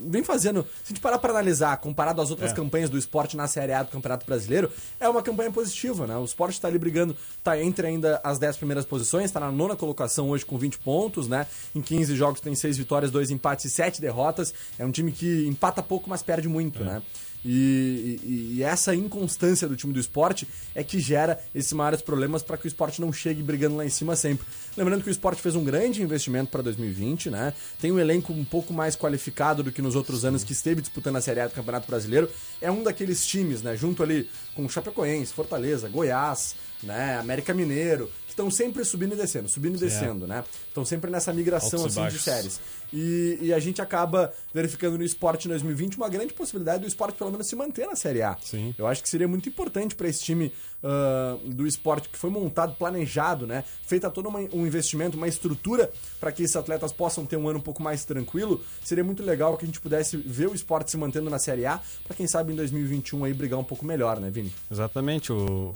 Vem 0.08 0.24
fazendo. 0.24 0.62
Se 0.62 0.86
a 0.86 0.88
gente 0.88 1.00
parar 1.00 1.18
pra 1.18 1.30
analisar, 1.30 1.76
comparado 1.76 2.20
às 2.22 2.30
outras 2.30 2.50
É. 2.50 2.54
campanhas 2.54 2.88
do 2.88 2.96
esporte 2.98 3.36
na 3.36 3.46
Série 3.46 3.72
A 3.72 3.82
do 3.82 3.90
Campeonato 3.90 4.24
Brasileiro, 4.26 4.70
é 4.98 5.08
uma 5.08 5.22
campanha 5.22 5.50
positiva, 5.50 6.06
né? 6.06 6.16
O 6.16 6.24
esporte 6.24 6.60
tá 6.60 6.66
ali 6.68 6.78
brigando, 6.78 7.16
tá 7.44 7.60
entre 7.60 7.86
ainda 7.86 8.20
as 8.24 8.38
10 8.38 8.56
primeiras 8.56 8.84
posições, 8.84 9.30
tá 9.30 9.38
na 9.40 9.52
nona 9.52 9.76
colocação 9.76 10.30
hoje 10.30 10.44
com 10.46 10.56
20 10.56 10.78
pontos, 10.78 11.28
né? 11.28 11.46
Em 11.74 11.80
15 11.82 12.16
jogos 12.16 12.40
tem 12.40 12.54
6 12.54 12.76
vitórias, 12.78 13.10
2 13.10 13.30
empates 13.30 13.66
e 13.66 13.70
7 13.70 14.00
derrotas. 14.00 14.54
É 14.78 14.84
um 14.86 14.90
time 14.90 15.12
que 15.12 15.46
empata 15.46 15.82
pouco, 15.82 16.08
mas 16.08 16.22
perde 16.22 16.48
muito, 16.48 16.82
né? 16.82 17.02
E, 17.44 18.18
e- 18.24 18.54
e 18.58 18.62
essa 18.62 18.94
inconstância 18.94 19.68
do 19.68 19.76
time 19.76 19.92
do 19.92 20.00
esporte 20.00 20.46
é 20.74 20.82
que 20.82 20.98
gera 20.98 21.38
esses 21.54 21.72
maiores 21.72 22.02
problemas 22.02 22.42
para 22.42 22.56
que 22.56 22.66
o 22.66 22.68
esporte 22.68 23.00
não 23.00 23.12
chegue 23.12 23.42
brigando 23.42 23.76
lá 23.76 23.86
em 23.86 23.88
cima 23.88 24.16
sempre. 24.16 24.46
Lembrando 24.76 25.02
que 25.02 25.08
o 25.08 25.10
esporte 25.12 25.40
fez 25.40 25.54
um 25.54 25.64
grande 25.64 26.02
investimento 26.02 26.50
para 26.50 26.62
2020, 26.62 27.30
né? 27.30 27.52
Tem 27.80 27.90
um 27.92 27.98
elenco 27.98 28.32
um 28.32 28.44
pouco 28.44 28.72
mais 28.72 28.96
qualificado 28.96 29.62
do 29.62 29.72
que 29.72 29.80
nos 29.82 29.94
outros 29.96 30.24
anos 30.24 30.44
que 30.44 30.52
esteve 30.52 30.80
disputando 30.80 31.16
a 31.16 31.20
Série 31.20 31.40
A 31.40 31.46
do 31.46 31.52
Campeonato 31.54 31.86
Brasileiro. 31.88 32.28
É 32.60 32.70
um 32.70 32.82
daqueles 32.82 33.26
times, 33.26 33.62
né? 33.62 33.76
Junto 33.76 34.02
ali 34.02 34.28
com 34.54 34.64
o 34.64 34.68
Chapecoense, 34.70 35.32
Fortaleza, 35.32 35.88
Goiás, 35.88 36.54
né? 36.82 37.18
América 37.18 37.54
Mineiro, 37.54 38.10
estão 38.38 38.50
sempre 38.50 38.84
subindo 38.84 39.14
e 39.14 39.16
descendo, 39.16 39.48
subindo 39.48 39.76
e 39.76 39.80
descendo, 39.80 40.26
né? 40.26 40.44
Estão 40.68 40.84
sempre 40.84 41.10
nessa 41.10 41.32
migração 41.32 41.80
Altos 41.80 41.98
assim, 41.98 42.16
de 42.16 42.22
séries. 42.22 42.60
E, 42.92 43.38
e 43.42 43.52
a 43.52 43.58
gente 43.58 43.82
acaba 43.82 44.32
verificando 44.54 44.96
no 44.96 45.04
esporte 45.04 45.46
em 45.46 45.50
2020 45.50 45.96
uma 45.96 46.08
grande 46.08 46.32
possibilidade 46.32 46.82
do 46.82 46.86
esporte 46.88 47.18
pelo 47.18 47.30
menos 47.30 47.46
se 47.46 47.54
manter 47.56 47.86
na 47.86 47.96
Série 47.96 48.22
A. 48.22 48.36
Sim. 48.42 48.74
Eu 48.78 48.86
acho 48.86 49.02
que 49.02 49.08
seria 49.08 49.28
muito 49.28 49.48
importante 49.48 49.94
para 49.94 50.08
esse 50.08 50.22
time 50.22 50.52
ah, 50.82 51.36
do 51.44 51.66
esporte 51.66 52.08
que 52.08 52.16
foi 52.16 52.30
montado, 52.30 52.74
planejado, 52.76 53.46
né? 53.46 53.64
Feita 53.82 54.08
todo 54.08 54.28
uma- 54.28 54.38
um 54.52 54.66
investimento, 54.66 55.16
uma 55.16 55.28
estrutura 55.28 55.90
para 56.20 56.30
que 56.32 56.42
esses 56.44 56.56
atletas 56.56 56.92
possam 56.92 57.26
ter 57.26 57.36
um 57.36 57.48
ano 57.48 57.58
um 57.58 57.62
pouco 57.62 57.82
mais 57.82 58.04
tranquilo. 58.04 58.62
Seria 58.84 59.02
muito 59.04 59.22
legal 59.22 59.56
que 59.58 59.64
a 59.64 59.66
gente 59.66 59.80
pudesse 59.80 60.16
ver 60.16 60.48
o 60.48 60.54
esporte 60.54 60.90
se 60.90 60.96
mantendo 60.96 61.28
na 61.28 61.38
Série 61.38 61.66
A, 61.66 61.80
para 62.06 62.16
quem 62.16 62.26
sabe 62.28 62.52
em 62.52 62.56
2021 62.56 63.24
aí 63.24 63.34
brigar 63.34 63.58
um 63.58 63.64
pouco 63.64 63.84
melhor, 63.84 64.18
né, 64.20 64.30
Vini? 64.30 64.54
Exatamente, 64.70 65.32
o, 65.32 65.74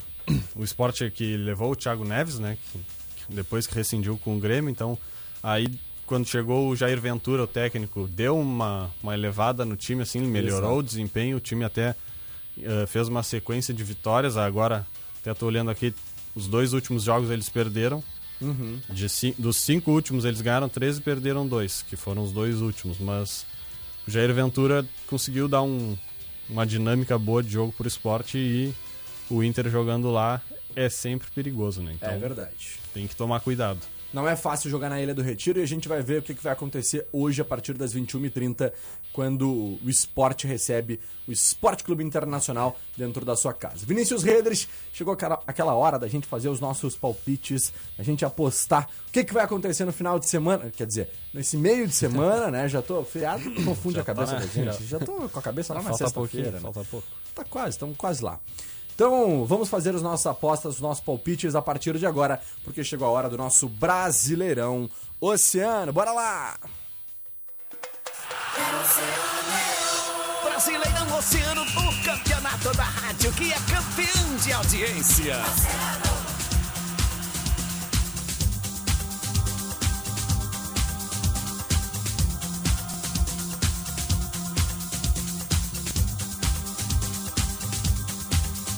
o 0.54 0.62
esporte 0.64 1.10
que 1.10 1.36
levou 1.36 1.72
o 1.72 1.76
Thiago 1.76 2.04
Neves, 2.04 2.38
né? 2.38 2.56
depois 3.28 3.66
que 3.66 3.74
rescindiu 3.74 4.18
com 4.18 4.36
o 4.36 4.40
Grêmio, 4.40 4.68
então 4.70 4.98
aí 5.42 5.66
quando 6.06 6.26
chegou 6.26 6.68
o 6.68 6.76
Jair 6.76 7.00
Ventura, 7.00 7.44
o 7.44 7.46
técnico, 7.46 8.06
deu 8.08 8.38
uma, 8.38 8.90
uma 9.02 9.14
elevada 9.14 9.64
no 9.64 9.76
time, 9.76 10.02
assim, 10.02 10.20
melhorou 10.20 10.70
Exato. 10.72 10.78
o 10.78 10.82
desempenho, 10.82 11.36
o 11.38 11.40
time 11.40 11.64
até 11.64 11.94
eh, 12.60 12.84
fez 12.86 13.08
uma 13.08 13.22
sequência 13.22 13.72
de 13.72 13.82
vitórias, 13.82 14.36
agora 14.36 14.86
até 15.20 15.32
tô 15.32 15.46
olhando 15.46 15.70
aqui, 15.70 15.94
os 16.34 16.48
dois 16.48 16.72
últimos 16.74 17.04
jogos 17.04 17.30
eles 17.30 17.48
perderam, 17.48 18.02
Uhum. 18.40 18.80
de 18.90 19.06
dos 19.38 19.56
cinco 19.58 19.92
últimos 19.92 20.24
eles 20.24 20.40
ganharam 20.40 20.68
três 20.68 20.98
e 20.98 21.00
perderam 21.00 21.46
dois, 21.46 21.82
que 21.82 21.94
foram 21.94 22.24
os 22.24 22.32
dois 22.32 22.60
últimos, 22.60 22.98
mas 22.98 23.46
o 24.06 24.10
Jair 24.10 24.34
Ventura 24.34 24.84
conseguiu 25.06 25.46
dar 25.46 25.62
um- 25.62 25.96
uma 26.50 26.66
dinâmica 26.66 27.16
boa 27.16 27.40
de 27.40 27.50
jogo 27.52 27.72
pro 27.72 27.86
esporte 27.86 28.36
e 28.36 28.74
o 29.32 29.42
Inter 29.42 29.68
jogando 29.68 30.10
lá 30.10 30.42
é 30.76 30.88
sempre 30.88 31.28
perigoso, 31.30 31.82
né? 31.82 31.92
Então 31.94 32.10
é 32.10 32.18
verdade. 32.18 32.80
tem 32.92 33.06
que 33.06 33.16
tomar 33.16 33.40
cuidado. 33.40 33.80
Não 34.12 34.28
é 34.28 34.36
fácil 34.36 34.68
jogar 34.68 34.90
na 34.90 35.00
Ilha 35.00 35.14
do 35.14 35.22
Retiro 35.22 35.58
e 35.58 35.62
a 35.62 35.66
gente 35.66 35.88
vai 35.88 36.02
ver 36.02 36.18
o 36.18 36.22
que, 36.22 36.34
vai 36.34 36.52
acontecer 36.52 37.06
hoje 37.10 37.40
a 37.40 37.44
partir 37.44 37.72
das 37.72 37.94
21h30, 37.94 38.70
quando 39.10 39.78
o 39.82 39.88
esporte 39.88 40.46
recebe 40.46 41.00
o 41.26 41.32
Esporte 41.32 41.82
Clube 41.82 42.04
Internacional 42.04 42.78
dentro 42.94 43.24
da 43.24 43.34
sua 43.34 43.54
casa. 43.54 43.86
Vinícius 43.86 44.22
Redres, 44.22 44.68
chegou 44.92 45.16
aquela, 45.46 45.74
hora 45.74 45.98
da 45.98 46.08
gente 46.08 46.26
fazer 46.26 46.50
os 46.50 46.60
nossos 46.60 46.94
palpites, 46.94 47.72
a 47.98 48.02
gente 48.02 48.22
apostar 48.22 48.86
o 49.08 49.12
que, 49.12 49.24
vai 49.32 49.44
acontecer 49.44 49.86
no 49.86 49.92
final 49.92 50.18
de 50.18 50.28
semana, 50.28 50.70
quer 50.70 50.86
dizer, 50.86 51.08
nesse 51.32 51.56
meio 51.56 51.88
de 51.88 51.94
semana, 51.94 52.50
né? 52.50 52.68
Já 52.68 52.82
tô 52.82 53.02
feriado, 53.04 53.42
confunde 53.64 53.98
a 53.98 54.04
cabeça 54.04 54.34
tá, 54.34 54.40
da 54.40 54.44
né? 54.44 54.50
gente. 54.52 54.84
Já 54.84 54.98
tô 54.98 55.26
com 55.26 55.38
a 55.38 55.42
cabeça 55.42 55.72
lá 55.72 55.80
na 55.80 55.94
sexta-feira. 55.94 56.50
né? 56.50 56.60
falta 56.60 56.84
pouco. 56.84 57.06
Tá 57.34 57.44
quase, 57.44 57.70
estamos 57.70 57.96
quase 57.96 58.22
lá. 58.22 58.38
Então, 58.94 59.44
vamos 59.46 59.68
fazer 59.68 59.94
as 59.94 60.02
nossas 60.02 60.26
apostas, 60.26 60.74
os 60.74 60.80
nossos 60.80 61.02
palpites 61.02 61.54
a 61.54 61.62
partir 61.62 61.96
de 61.98 62.06
agora, 62.06 62.40
porque 62.64 62.84
chegou 62.84 63.08
a 63.08 63.10
hora 63.10 63.28
do 63.28 63.38
nosso 63.38 63.68
Brasileirão 63.68 64.88
Oceano. 65.20 65.92
Bora 65.92 66.12
lá! 66.12 66.58
Brasileirão 70.44 71.18
Oceano, 71.18 71.62
o 71.62 72.04
campeonato 72.04 72.76
da 72.76 72.84
rádio 72.84 73.32
que 73.32 73.52
é 73.52 73.56
campeão 73.56 74.36
de 74.36 74.52
audiência. 74.52 76.01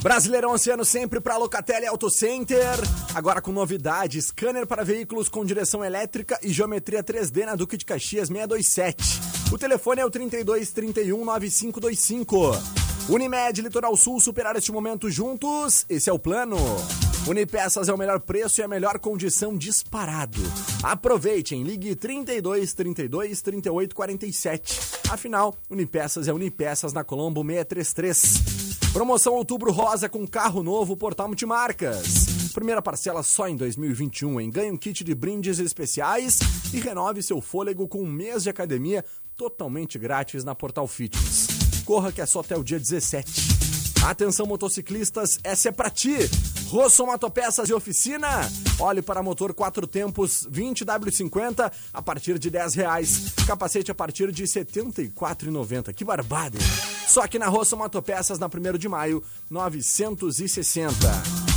Brasileirão 0.04 0.52
Oceano 0.52 0.84
sempre 0.84 1.18
para 1.18 1.38
Locatelli 1.38 1.86
Auto 1.86 2.10
Center. 2.10 2.78
Agora 3.14 3.40
com 3.40 3.50
novidade: 3.50 4.20
scanner 4.20 4.66
para 4.66 4.84
veículos 4.84 5.30
com 5.30 5.42
direção 5.46 5.82
elétrica 5.82 6.38
e 6.42 6.52
geometria 6.52 7.02
3D 7.02 7.46
na 7.46 7.54
Duque 7.54 7.78
de 7.78 7.86
Caxias 7.86 8.28
627. 8.28 9.20
O 9.50 9.56
telefone 9.56 10.02
é 10.02 10.04
o 10.04 10.10
32 10.10 10.72
31 10.72 11.24
9525. 11.24 12.36
Unimed 13.08 13.62
Litoral 13.62 13.96
Sul 13.96 14.20
superar 14.20 14.54
este 14.56 14.70
momento 14.70 15.10
juntos. 15.10 15.86
Esse 15.88 16.10
é 16.10 16.12
o 16.12 16.18
plano. 16.18 16.58
Unipeças 17.26 17.88
é 17.88 17.94
o 17.94 17.96
melhor 17.96 18.20
preço 18.20 18.60
e 18.60 18.62
a 18.62 18.68
melhor 18.68 18.98
condição 18.98 19.56
disparado. 19.56 20.42
Aproveitem, 20.82 21.62
ligue 21.62 21.96
32 21.96 22.74
32 22.74 23.40
38 23.40 23.94
47. 23.94 24.80
Afinal, 25.08 25.56
Unipeças 25.70 26.28
é 26.28 26.32
Unipeças 26.34 26.92
na 26.92 27.02
Colombo 27.02 27.42
633. 27.42 28.63
Promoção 28.92 29.34
Outubro 29.34 29.72
Rosa 29.72 30.08
com 30.08 30.26
carro 30.26 30.62
novo 30.62 30.96
Portal 30.96 31.26
Multimarcas. 31.26 32.50
Primeira 32.54 32.80
parcela 32.80 33.22
só 33.22 33.48
em 33.48 33.56
2021, 33.56 34.40
em 34.40 34.50
ganhe 34.50 34.70
um 34.70 34.76
kit 34.76 35.02
de 35.02 35.14
brindes 35.14 35.58
especiais 35.58 36.38
e 36.72 36.78
renove 36.78 37.22
seu 37.22 37.40
fôlego 37.40 37.88
com 37.88 38.02
um 38.02 38.10
mês 38.10 38.44
de 38.44 38.50
academia 38.50 39.04
totalmente 39.36 39.98
grátis 39.98 40.44
na 40.44 40.54
Portal 40.54 40.86
Fitness. 40.86 41.48
Corra 41.84 42.12
que 42.12 42.20
é 42.20 42.26
só 42.26 42.40
até 42.40 42.56
o 42.56 42.62
dia 42.62 42.78
17. 42.78 43.63
Atenção 44.04 44.44
motociclistas, 44.44 45.38
essa 45.42 45.70
é 45.70 45.72
pra 45.72 45.88
ti. 45.88 46.14
Rosso 46.68 47.06
Motopeças 47.06 47.70
e 47.70 47.72
Oficina. 47.72 48.28
Olhe 48.78 49.00
para 49.00 49.22
motor 49.22 49.54
4 49.54 49.86
tempos 49.86 50.46
20W50 50.52 51.72
a 51.90 52.02
partir 52.02 52.38
de 52.38 52.50
10 52.50 52.74
reais. 52.74 53.32
Capacete 53.46 53.90
a 53.90 53.94
partir 53.94 54.30
de 54.30 54.42
R$ 54.42 54.48
74,90. 54.48 55.94
Que 55.94 56.04
barbada. 56.04 56.58
Só 57.08 57.22
aqui 57.22 57.38
na 57.38 57.48
Rosso 57.48 57.78
Motopeças 57.78 58.38
na 58.38 58.46
1 58.46 58.76
de 58.76 58.90
maio, 58.90 59.22
960. 59.48 61.53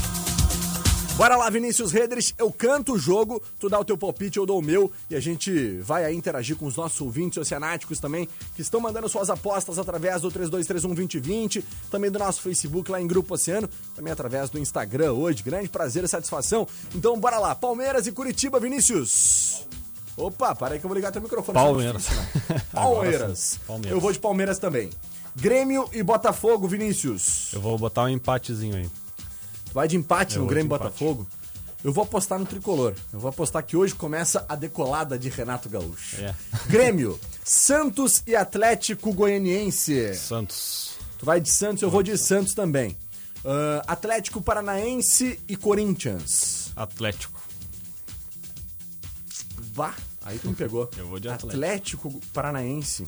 Bora 1.17 1.35
lá, 1.35 1.49
Vinícius 1.49 1.91
Redrich, 1.91 2.35
eu 2.37 2.51
canto 2.51 2.93
o 2.93 2.99
jogo, 2.99 3.41
tu 3.59 3.67
dá 3.67 3.79
o 3.79 3.83
teu 3.83 3.97
palpite, 3.97 4.37
eu 4.37 4.45
dou 4.45 4.59
o 4.59 4.61
meu, 4.61 4.91
e 5.09 5.15
a 5.15 5.19
gente 5.19 5.79
vai 5.79 6.05
aí 6.05 6.15
interagir 6.15 6.55
com 6.55 6.67
os 6.67 6.75
nossos 6.75 7.01
ouvintes 7.01 7.39
oceanáticos 7.39 7.99
também, 7.99 8.29
que 8.55 8.61
estão 8.61 8.79
mandando 8.79 9.09
suas 9.09 9.31
apostas 9.31 9.79
através 9.79 10.21
do 10.21 10.31
3231-2020, 10.31 11.63
também 11.89 12.11
do 12.11 12.19
nosso 12.19 12.39
Facebook 12.43 12.91
lá 12.91 13.01
em 13.01 13.07
Grupo 13.07 13.33
Oceano, 13.33 13.67
também 13.95 14.13
através 14.13 14.51
do 14.51 14.59
Instagram 14.59 15.13
hoje, 15.13 15.41
grande 15.41 15.67
prazer 15.69 16.03
e 16.03 16.07
satisfação. 16.07 16.67
Então 16.93 17.19
bora 17.19 17.39
lá, 17.39 17.55
Palmeiras 17.55 18.05
e 18.05 18.11
Curitiba, 18.11 18.59
Vinícius. 18.59 19.65
Opa, 20.15 20.53
para 20.53 20.75
aí 20.75 20.79
que 20.79 20.85
eu 20.85 20.89
vou 20.89 20.95
ligar 20.95 21.11
teu 21.11 21.21
microfone. 21.21 21.55
Palmeiras. 21.55 22.09
né? 22.09 22.61
Palmeiras. 22.71 23.59
Palmeiras. 23.65 23.91
Eu 23.91 23.99
vou 23.99 24.11
de 24.11 24.19
Palmeiras 24.19 24.59
também. 24.59 24.91
Grêmio 25.35 25.89
e 25.93 26.03
Botafogo, 26.03 26.67
Vinícius. 26.67 27.51
Eu 27.53 27.61
vou 27.61 27.75
botar 27.75 28.03
um 28.03 28.09
empatezinho 28.09 28.75
aí. 28.75 28.87
Tu 29.69 29.73
vai 29.73 29.87
de 29.87 29.95
empate 29.95 30.35
Eu 30.37 30.43
no 30.43 30.47
Grêmio. 30.47 30.69
Botafogo? 30.69 31.27
Eu 31.83 31.93
vou 31.93 32.03
apostar 32.03 32.39
no 32.39 32.45
tricolor. 32.45 32.95
Eu 33.13 33.19
vou 33.19 33.29
apostar 33.29 33.63
que 33.63 33.77
hoje 33.77 33.93
começa 33.93 34.45
a 34.49 34.55
decolada 34.55 35.17
de 35.17 35.29
Renato 35.29 35.69
Gaúcho. 35.69 36.17
É. 36.21 36.35
Grêmio, 36.67 37.19
Santos 37.43 38.23
e 38.25 38.35
Atlético 38.35 39.13
Goianiense. 39.13 40.15
Santos. 40.15 40.97
Tu 41.19 41.25
vai 41.25 41.39
de 41.39 41.49
Santos, 41.49 41.81
eu 41.81 41.89
vou 41.89 42.03
de 42.03 42.17
Santos 42.17 42.53
também. 42.53 42.95
Ah, 43.45 43.83
Atlético 43.87 44.41
Paranaense 44.41 45.39
e 45.47 45.55
Corinthians. 45.55 46.71
Atlético. 46.75 47.39
Vá, 49.73 49.93
aí 50.23 50.37
tu 50.39 50.49
me 50.49 50.55
pegou. 50.55 50.89
Eu 50.97 51.07
vou 51.07 51.19
de 51.19 51.29
Atlético. 51.29 51.53
Atlético 51.53 52.21
Paranaense. 52.33 53.07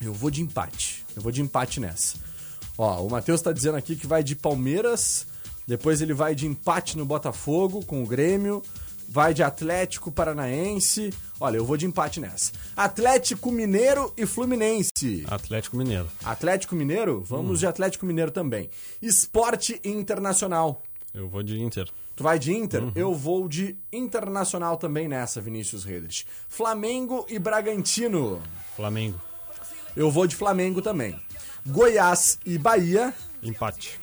Eu 0.00 0.12
vou 0.12 0.30
de 0.30 0.40
empate. 0.42 1.04
Eu 1.16 1.22
vou 1.22 1.32
de 1.32 1.40
empate 1.42 1.80
nessa. 1.80 2.16
Ó, 2.78 3.04
o 3.04 3.10
Matheus 3.10 3.42
tá 3.42 3.52
dizendo 3.52 3.76
aqui 3.76 3.96
que 3.96 4.06
vai 4.06 4.22
de 4.22 4.36
Palmeiras, 4.36 5.26
depois 5.70 6.02
ele 6.02 6.12
vai 6.12 6.34
de 6.34 6.48
empate 6.48 6.98
no 6.98 7.04
Botafogo 7.04 7.84
com 7.86 8.02
o 8.02 8.06
Grêmio, 8.06 8.60
vai 9.08 9.32
de 9.32 9.40
Atlético 9.40 10.10
Paranaense. 10.10 11.14
Olha, 11.38 11.58
eu 11.58 11.64
vou 11.64 11.76
de 11.76 11.86
empate 11.86 12.18
nessa. 12.18 12.50
Atlético 12.76 13.52
Mineiro 13.52 14.12
e 14.16 14.26
Fluminense. 14.26 15.24
Atlético 15.28 15.76
Mineiro. 15.76 16.08
Atlético 16.24 16.74
Mineiro? 16.74 17.22
Vamos 17.22 17.60
de 17.60 17.68
Atlético 17.68 18.04
Mineiro 18.04 18.32
também. 18.32 18.68
Esporte 19.00 19.80
Internacional. 19.84 20.82
Eu 21.14 21.28
vou 21.28 21.40
de 21.40 21.60
Inter. 21.60 21.88
Tu 22.16 22.24
vai 22.24 22.36
de 22.36 22.52
Inter? 22.52 22.90
Eu 22.96 23.14
vou 23.14 23.48
de 23.48 23.78
Internacional 23.92 24.76
também 24.76 25.06
nessa, 25.06 25.40
Vinícius 25.40 25.84
Redrich. 25.84 26.26
Flamengo 26.48 27.24
e 27.28 27.38
Bragantino. 27.38 28.42
Flamengo. 28.74 29.20
Eu 29.94 30.10
vou 30.10 30.26
de 30.26 30.34
Flamengo 30.34 30.82
também. 30.82 31.16
Goiás 31.64 32.40
e 32.44 32.58
Bahia. 32.58 33.14
Empate. 33.40 33.99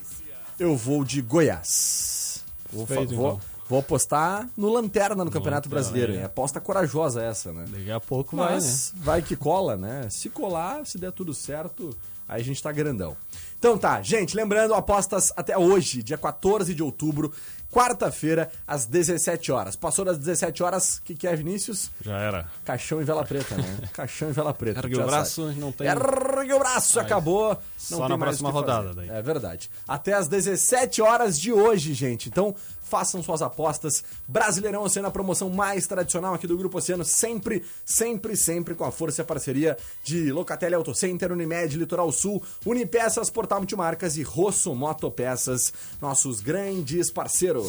Eu 0.60 0.76
vou 0.76 1.04
de 1.04 1.22
Goiás. 1.22 2.43
Vou, 2.72 2.86
Feito, 2.86 3.15
vou- 3.15 3.28
então. 3.36 3.41
vou 3.70 3.80
apostar 3.80 4.50
no 4.58 4.70
Lanterna 4.70 5.24
no 5.24 5.32
Campeonato 5.32 5.67
Lanterna, 5.70 5.91
Brasileiro. 5.91 6.15
é. 6.15 6.24
Aposta 6.24 6.60
corajosa 6.60 7.22
essa, 7.24 7.52
né? 7.54 7.65
Daqui 7.70 7.91
a 7.91 8.00
pouco 8.00 8.36
vai, 8.36 8.60
né? 8.60 8.78
Vai 8.96 9.22
que 9.22 9.36
cola, 9.36 9.78
né? 9.78 10.08
Se 10.10 10.30
colar, 10.30 10.86
se 10.86 10.98
der 10.98 11.12
tudo 11.12 11.34
certo, 11.34 11.96
Aí 12.30 12.41
a 12.41 12.43
gente 12.43 12.62
tá 12.62 12.74
grandão. 12.74 13.15
Então 13.58 13.78
tá, 13.78 14.02
gente, 14.02 14.36
lembrando, 14.36 14.74
apostas 14.74 15.32
até 15.38 15.58
hoje, 15.58 16.04
dia 16.04 16.17
14 16.17 16.76
de 16.76 16.84
outubro, 16.84 17.32
quarta-feira, 17.71 18.49
às 18.65 18.86
17 18.86 19.51
horas. 19.51 19.75
Passou 19.75 20.03
das 20.06 20.17
17 20.17 20.63
horas, 20.63 20.97
o 20.97 21.03
que, 21.03 21.15
que 21.15 21.27
é, 21.27 21.36
Vinícius? 21.36 21.89
Já 22.01 22.17
era. 22.17 22.47
Caixão 22.65 23.01
em 23.01 23.06
vela 23.06 23.23
preta, 23.25 23.56
né? 23.56 23.77
Caixão 23.93 24.30
em 24.30 24.32
vela 24.34 24.53
preta. 24.53 24.80
Ergue 24.80 24.97
o 24.99 25.06
braço, 25.06 25.47
sabe. 25.47 25.60
não 25.60 25.71
tem- 25.71 25.88
Ergue 25.88 26.53
o 26.53 26.60
braço, 26.60 26.99
Aí. 26.99 27.06
acabou. 27.06 27.58
Só 27.77 27.99
tem 27.99 28.10
na 28.10 28.17
próxima 28.17 28.49
rodada 28.49 28.93
daí. 28.93 29.10
É 29.10 29.21
verdade. 29.21 29.69
Até 29.88 30.13
às 30.13 30.27
17 30.27 31.01
horas 31.01 31.39
de 31.39 31.51
hoje, 31.51 31.93
gente. 31.93 32.30
Então, 32.30 32.56
façam 32.82 33.21
suas 33.21 33.41
apostas. 33.41 34.03
Brasileirão 34.27 34.84
Oceano, 34.84 35.10
a 35.10 35.12
promoção 35.12 35.49
mais 35.49 35.86
tradicional 35.88 36.34
aqui 36.34 36.47
do 36.47 36.58
Grupo 36.58 36.77
Oceano, 36.77 37.03
sempre, 37.03 37.63
sempre, 37.86 38.36
sempre 38.38 38.73
com 38.75 38.86
a 38.86 38.91
força 38.91 39.21
e 39.21 39.23
a 39.23 39.25
parceria 39.25 39.77
de 40.06 40.32
Locatelli 40.32 40.73
Auto 40.73 40.95
Center, 40.95 41.32
Unimed, 41.34 41.77
Litoral 41.77 42.10
Sul, 42.13 42.41
Unipeças, 42.65 43.30
Portal 43.30 43.60
Multimarcas 43.60 44.15
e 44.15 44.23
Rosso 44.23 44.73
Motopeças, 44.73 45.73
nossos 46.01 46.39
grandes 46.39 47.12
parceiros. 47.12 47.66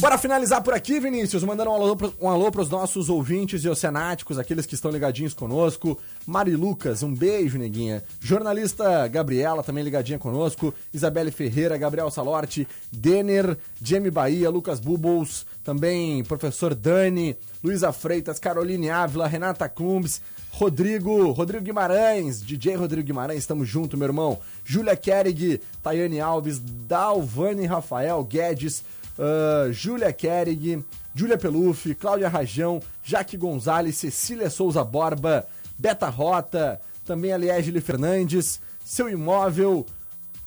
Para 0.00 0.16
finalizar 0.16 0.62
por 0.62 0.74
aqui, 0.74 1.00
Vinícius, 1.00 1.42
mandando 1.42 1.70
um 1.70 1.74
alô, 1.74 1.98
um 2.20 2.30
alô 2.30 2.52
para 2.52 2.62
os 2.62 2.70
nossos 2.70 3.10
ouvintes 3.10 3.64
e 3.64 3.68
oceanáticos, 3.68 4.38
aqueles 4.38 4.64
que 4.64 4.76
estão 4.76 4.92
ligadinhos 4.92 5.34
conosco. 5.34 5.98
Mari 6.24 6.54
Lucas, 6.54 7.02
um 7.02 7.12
beijo, 7.12 7.58
neguinha. 7.58 8.04
Jornalista 8.20 9.08
Gabriela, 9.08 9.64
também 9.64 9.82
ligadinha 9.82 10.16
conosco. 10.16 10.72
Isabelle 10.94 11.32
Ferreira, 11.32 11.76
Gabriel 11.76 12.12
Salorti, 12.12 12.66
Denner, 12.92 13.58
Jamie 13.82 14.10
Bahia, 14.10 14.48
Lucas 14.48 14.78
Bubbles, 14.78 15.44
também 15.64 16.22
professor 16.22 16.76
Dani, 16.76 17.36
Luísa 17.62 17.92
Freitas, 17.92 18.38
Caroline 18.38 18.90
Ávila, 18.90 19.26
Renata 19.26 19.68
Clumbes, 19.68 20.22
Rodrigo, 20.50 21.30
Rodrigo 21.30 21.64
Guimarães, 21.64 22.42
DJ 22.42 22.74
Rodrigo 22.74 23.06
Guimarães, 23.06 23.38
estamos 23.38 23.68
junto, 23.68 23.96
meu 23.96 24.08
irmão. 24.08 24.38
Júlia 24.64 24.96
Kerig, 24.96 25.60
Tayane 25.82 26.20
Alves, 26.20 26.58
Dalvani 26.58 27.66
Rafael 27.66 28.22
Guedes, 28.24 28.82
ah, 29.18 29.70
Júlia 29.70 30.12
Kerig, 30.12 30.84
Júlia 31.14 31.38
Peluf, 31.38 31.94
Cláudia 31.94 32.28
Rajão, 32.28 32.80
Jaque 33.02 33.36
Gonzalez, 33.36 33.96
Cecília 33.96 34.50
Souza 34.50 34.84
Borba, 34.84 35.46
Beta 35.78 36.08
Rota, 36.08 36.80
também 37.04 37.32
a 37.32 37.38
Fernandes, 37.80 38.60
Seu 38.84 39.08
Imóvel, 39.08 39.86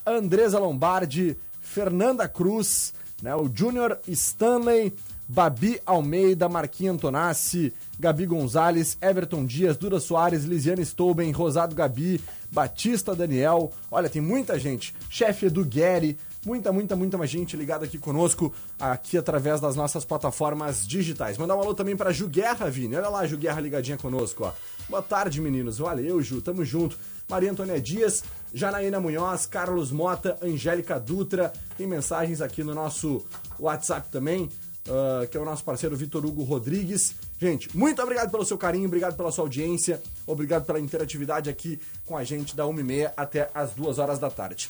Andresa 0.05 0.59
Lombardi, 0.59 1.37
Fernanda 1.61 2.27
Cruz, 2.27 2.93
né, 3.21 3.35
o 3.35 3.49
Júnior 3.53 3.99
Stanley, 4.07 4.93
Babi 5.33 5.79
Almeida, 5.85 6.49
Marquinhos 6.49 6.95
Antonassi, 6.95 7.73
Gabi 7.97 8.25
Gonzalez, 8.25 8.97
Everton 9.01 9.45
Dias, 9.45 9.77
Dura 9.77 9.97
Soares, 9.97 10.43
Lisiane 10.43 10.85
Stouben, 10.85 11.31
Rosado 11.31 11.73
Gabi, 11.73 12.19
Batista 12.51 13.15
Daniel. 13.15 13.71
Olha, 13.89 14.09
tem 14.09 14.21
muita 14.21 14.59
gente. 14.59 14.93
Chefe 15.09 15.45
Edu 15.45 15.63
Guerri, 15.63 16.17
muita, 16.45 16.73
muita, 16.73 16.97
muita 16.97 17.25
gente 17.25 17.55
ligada 17.55 17.85
aqui 17.85 17.97
conosco, 17.97 18.53
aqui 18.77 19.17
através 19.17 19.61
das 19.61 19.73
nossas 19.73 20.03
plataformas 20.03 20.85
digitais. 20.85 21.37
Mandar 21.37 21.55
um 21.55 21.61
alô 21.61 21.73
também 21.73 21.95
para 21.95 22.11
Ju 22.11 22.27
Guerra, 22.27 22.69
Vini. 22.69 22.97
Olha 22.97 23.07
lá, 23.07 23.25
Ju 23.25 23.37
Guerra 23.37 23.61
ligadinha 23.61 23.97
conosco, 23.97 24.43
ó. 24.43 24.51
Boa 24.89 25.01
tarde, 25.01 25.39
meninos. 25.39 25.77
Valeu, 25.77 26.21
Ju. 26.21 26.41
Tamo 26.41 26.65
junto. 26.65 26.97
Maria 27.29 27.49
Antônia 27.49 27.79
Dias, 27.79 28.25
Janaína 28.53 28.99
Munhoz, 28.99 29.45
Carlos 29.45 29.93
Mota, 29.93 30.37
Angélica 30.41 30.99
Dutra. 30.99 31.53
Tem 31.77 31.87
mensagens 31.87 32.41
aqui 32.41 32.61
no 32.61 32.75
nosso 32.75 33.25
WhatsApp 33.57 34.09
também, 34.11 34.49
ah, 34.89 35.27
que 35.27 35.37
é 35.37 35.39
o 35.39 35.45
nosso 35.45 35.63
parceiro 35.63 35.95
Vitor 35.95 36.25
Hugo 36.25 36.43
Rodrigues. 36.43 37.15
Gente, 37.39 37.75
muito 37.75 38.01
obrigado 38.01 38.31
pelo 38.31 38.45
seu 38.45 38.57
carinho, 38.57 38.87
obrigado 38.87 39.15
pela 39.15 39.31
sua 39.31 39.45
audiência, 39.45 40.01
obrigado 40.25 40.65
pela 40.65 40.79
interatividade 40.79 41.49
aqui 41.49 41.79
com 42.05 42.17
a 42.17 42.23
gente 42.23 42.55
da 42.55 42.63
1h30 42.63 43.11
até 43.15 43.49
as 43.53 43.71
2 43.73 43.99
horas 43.99 44.19
da 44.19 44.29
tarde. 44.29 44.69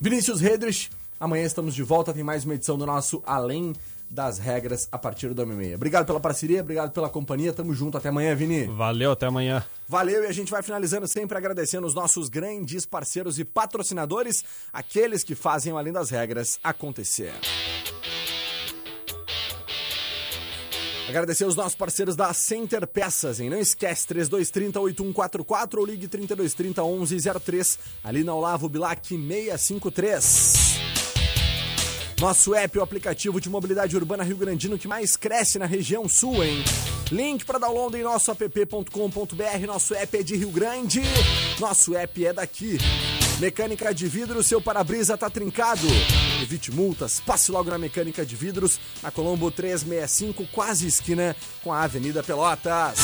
Vinícius 0.00 0.40
Redrich, 0.40 0.90
amanhã 1.18 1.44
estamos 1.44 1.74
de 1.74 1.82
volta, 1.82 2.12
tem 2.12 2.22
mais 2.22 2.44
uma 2.44 2.54
edição 2.54 2.76
do 2.76 2.84
nosso 2.84 3.22
Além 3.26 3.74
das 4.08 4.38
Regras 4.38 4.88
a 4.92 4.98
partir 4.98 5.34
do 5.34 5.44
1h30. 5.44 5.74
Obrigado 5.74 6.06
pela 6.06 6.20
parceria, 6.20 6.60
obrigado 6.60 6.92
pela 6.92 7.08
companhia, 7.08 7.52
tamo 7.52 7.74
junto, 7.74 7.96
até 7.98 8.08
amanhã, 8.08 8.34
Vini. 8.34 8.66
Valeu, 8.66 9.12
até 9.12 9.26
amanhã. 9.26 9.64
Valeu 9.88 10.24
e 10.24 10.26
a 10.26 10.32
gente 10.32 10.50
vai 10.50 10.62
finalizando 10.62 11.08
sempre 11.08 11.38
agradecendo 11.38 11.86
os 11.86 11.94
nossos 11.94 12.28
grandes 12.28 12.84
parceiros 12.84 13.38
e 13.38 13.44
patrocinadores, 13.44 14.44
aqueles 14.72 15.24
que 15.24 15.34
fazem 15.34 15.72
o 15.72 15.78
Além 15.78 15.92
das 15.92 16.10
Regras 16.10 16.58
acontecer. 16.62 17.32
Agradecer 21.08 21.44
os 21.44 21.54
nossos 21.54 21.76
parceiros 21.76 22.16
da 22.16 22.32
Center 22.32 22.84
Peças, 22.86 23.38
hein? 23.38 23.48
Não 23.48 23.58
esquece, 23.58 24.08
3230-8144 24.08 25.78
ou 25.78 25.86
ligue 25.86 26.08
3230-1103, 26.08 27.78
ali 28.02 28.24
na 28.24 28.34
Olavo 28.34 28.68
Bilac 28.68 29.06
653. 29.06 30.76
Nosso 32.20 32.54
app, 32.54 32.78
o 32.78 32.82
aplicativo 32.82 33.40
de 33.40 33.48
mobilidade 33.48 33.94
urbana 33.94 34.24
Rio 34.24 34.36
Grandino 34.36 34.78
que 34.78 34.88
mais 34.88 35.16
cresce 35.16 35.58
na 35.58 35.66
região 35.66 36.08
sul, 36.08 36.42
hein? 36.42 36.64
Link 37.12 37.44
para 37.44 37.58
download 37.58 37.96
em 37.96 38.02
nosso 38.02 38.32
app.com.br. 38.32 39.66
Nosso 39.66 39.94
app 39.94 40.16
é 40.16 40.22
de 40.22 40.34
Rio 40.34 40.50
Grande. 40.50 41.02
Nosso 41.60 41.94
app 41.94 42.26
é 42.26 42.32
daqui. 42.32 42.78
Mecânica 43.38 43.92
de 43.92 44.08
vidro, 44.08 44.42
seu 44.42 44.62
para-brisa 44.62 45.16
tá 45.16 45.28
trincado. 45.28 45.86
Evite 46.42 46.72
multas, 46.72 47.20
passe 47.20 47.52
logo 47.52 47.68
na 47.68 47.76
Mecânica 47.76 48.24
de 48.24 48.34
Vidros, 48.34 48.80
na 49.02 49.10
Colombo 49.10 49.50
365, 49.50 50.46
quase 50.50 50.86
esquina 50.86 51.36
com 51.62 51.70
a 51.70 51.82
Avenida 51.82 52.22
Pelotas. 52.22 52.98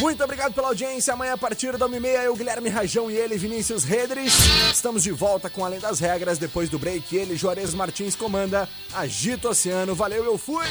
Muito 0.00 0.24
obrigado 0.24 0.54
pela 0.54 0.68
audiência. 0.68 1.12
Amanhã, 1.12 1.34
a 1.34 1.38
partir 1.38 1.76
da 1.76 1.88
1h30, 1.88 2.24
eu, 2.24 2.34
Guilherme 2.34 2.68
Rajão 2.68 3.08
e 3.08 3.16
ele, 3.16 3.36
Vinícius 3.36 3.84
Redrich. 3.84 4.36
Estamos 4.72 5.04
de 5.04 5.12
volta 5.12 5.48
com 5.48 5.64
Além 5.64 5.78
das 5.78 6.00
Regras. 6.00 6.38
Depois 6.38 6.68
do 6.68 6.78
break, 6.78 7.16
ele, 7.16 7.36
Juarez 7.36 7.74
Martins, 7.74 8.16
comanda 8.16 8.68
Agito 8.92 9.48
Oceano. 9.48 9.94
Valeu, 9.94 10.24
eu 10.24 10.36
fui! 10.36 10.66